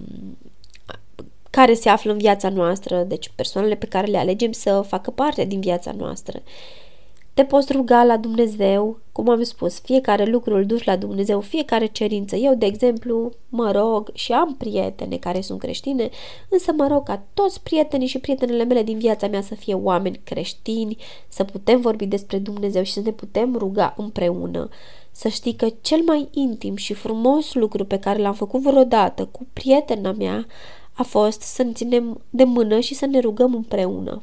care 1.51 1.75
se 1.75 1.89
află 1.89 2.13
în 2.13 2.19
viața 2.19 2.49
noastră, 2.49 3.03
deci 3.03 3.33
persoanele 3.35 3.75
pe 3.75 3.87
care 3.87 4.07
le 4.07 4.19
alegem 4.19 4.53
să 4.53 4.81
facă 4.81 5.11
parte 5.11 5.45
din 5.45 5.61
viața 5.61 5.93
noastră. 5.93 6.43
Te 7.39 7.45
poți 7.45 7.73
ruga 7.73 8.05
la 8.05 8.17
Dumnezeu, 8.17 8.99
cum 9.13 9.29
am 9.29 9.43
spus, 9.43 9.81
fiecare 9.81 10.25
lucru 10.25 10.55
îl 10.55 10.67
duci 10.67 10.85
la 10.85 10.97
Dumnezeu, 10.97 11.41
fiecare 11.41 11.87
cerință. 11.87 12.37
Eu, 12.37 12.55
de 12.55 12.67
exemplu, 12.67 13.33
mă 13.49 13.71
rog 13.71 14.11
și 14.13 14.33
am 14.33 14.55
prietene 14.57 15.17
care 15.17 15.41
sunt 15.41 15.59
creștine, 15.59 16.09
însă 16.49 16.73
mă 16.77 16.87
rog 16.87 17.03
ca 17.03 17.23
toți 17.35 17.63
prietenii 17.63 18.07
și 18.07 18.19
prietenele 18.19 18.65
mele 18.65 18.83
din 18.83 18.99
viața 18.99 19.29
mea 19.29 19.41
să 19.43 19.55
fie 19.55 19.75
oameni 19.75 20.21
creștini, 20.25 20.97
să 21.29 21.45
putem 21.45 21.81
vorbi 21.81 22.07
despre 22.07 22.39
Dumnezeu 22.39 22.83
și 22.83 22.93
să 22.93 23.01
ne 23.01 23.11
putem 23.11 23.57
ruga 23.57 23.95
împreună. 23.97 24.69
Să 25.19 25.29
știi 25.29 25.55
că 25.55 25.69
cel 25.81 26.03
mai 26.07 26.29
intim 26.31 26.77
și 26.77 26.95
frumos 26.95 27.55
lucru 27.55 27.85
pe 27.85 27.99
care 27.99 28.19
l-am 28.19 28.35
făcut 28.35 28.61
vreodată 28.61 29.27
cu 29.27 29.47
prietena 29.53 30.13
mea 30.13 30.47
a 30.93 31.03
fost 31.03 31.41
să 31.41 31.63
ne 31.63 31.73
ținem 31.73 32.21
de 32.31 32.45
mână 32.45 32.81
și 32.81 32.95
să 32.95 33.07
ne 33.07 33.21
rugăm 33.21 33.55
împreună. 33.55 34.23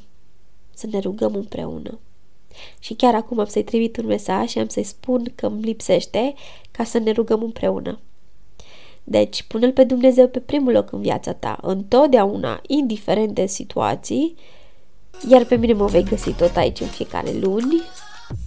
Să 0.74 0.88
ne 0.92 1.00
rugăm 1.00 1.36
împreună. 1.36 2.00
Și 2.80 2.94
chiar 2.94 3.16
acum 3.16 3.40
am 3.40 3.46
să-i 3.46 3.64
trimit 3.64 3.98
un 3.98 4.06
mesaj 4.06 4.50
și 4.50 4.60
am 4.60 4.68
să-i 4.68 4.84
spun 4.84 5.32
că 5.36 5.46
îmi 5.46 5.62
lipsește 5.62 6.34
ca 6.72 6.84
să 6.84 6.98
ne 6.98 7.12
rugăm 7.12 7.42
împreună. 7.44 8.00
Deci, 9.04 9.44
pune-L 9.44 9.72
pe 9.72 9.84
Dumnezeu 9.84 10.28
pe 10.28 10.40
primul 10.40 10.72
loc 10.72 10.92
în 10.92 11.02
viața 11.02 11.34
ta, 11.34 11.58
întotdeauna, 11.62 12.62
indiferent 12.68 13.36
de 13.36 13.46
situații, 13.46 14.36
iar 15.30 15.46
pe 15.46 15.56
mine 15.56 15.74
mă 15.74 15.86
vei 15.86 16.04
găsi 16.04 16.32
tot 16.32 16.56
aici 16.56 16.80
în 16.80 16.88
fiecare 16.88 17.32
luni. 17.32 17.82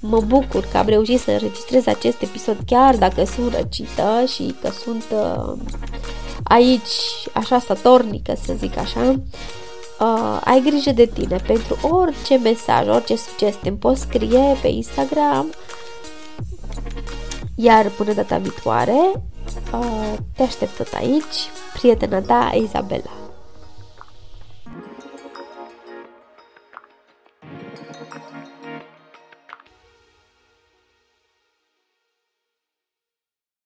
Mă 0.01 0.21
bucur 0.21 0.65
că 0.71 0.79
am 0.79 0.87
reușit 0.87 1.21
să 1.21 1.31
înregistrez 1.31 1.87
acest 1.87 2.23
episod 2.23 2.59
chiar 2.67 2.97
dacă 2.97 3.25
sunt 3.25 3.55
răcită 3.55 4.25
și 4.27 4.55
că 4.61 4.71
sunt 4.71 5.05
uh, 5.13 5.53
aici 6.43 6.95
așa 7.33 7.59
statornică, 7.59 8.35
să 8.45 8.53
zic 8.57 8.77
așa. 8.79 9.21
Uh, 10.01 10.41
ai 10.45 10.63
grijă 10.65 10.91
de 10.91 11.07
tine. 11.07 11.37
Pentru 11.47 11.79
orice 11.83 12.37
mesaj, 12.37 12.89
orice 12.89 13.17
sugestie 13.17 13.71
îmi 13.71 13.79
poți 13.79 14.01
scrie 14.01 14.57
pe 14.63 14.69
Instagram. 14.69 15.53
Iar 17.55 17.89
până 17.89 18.13
data 18.13 18.39
viitoare 18.39 19.13
uh, 19.73 20.15
te 20.37 20.43
aștept 20.43 20.77
tot 20.77 20.93
aici. 20.93 21.37
Prietena 21.73 22.21
ta 22.21 22.53
Izabela 22.63 23.28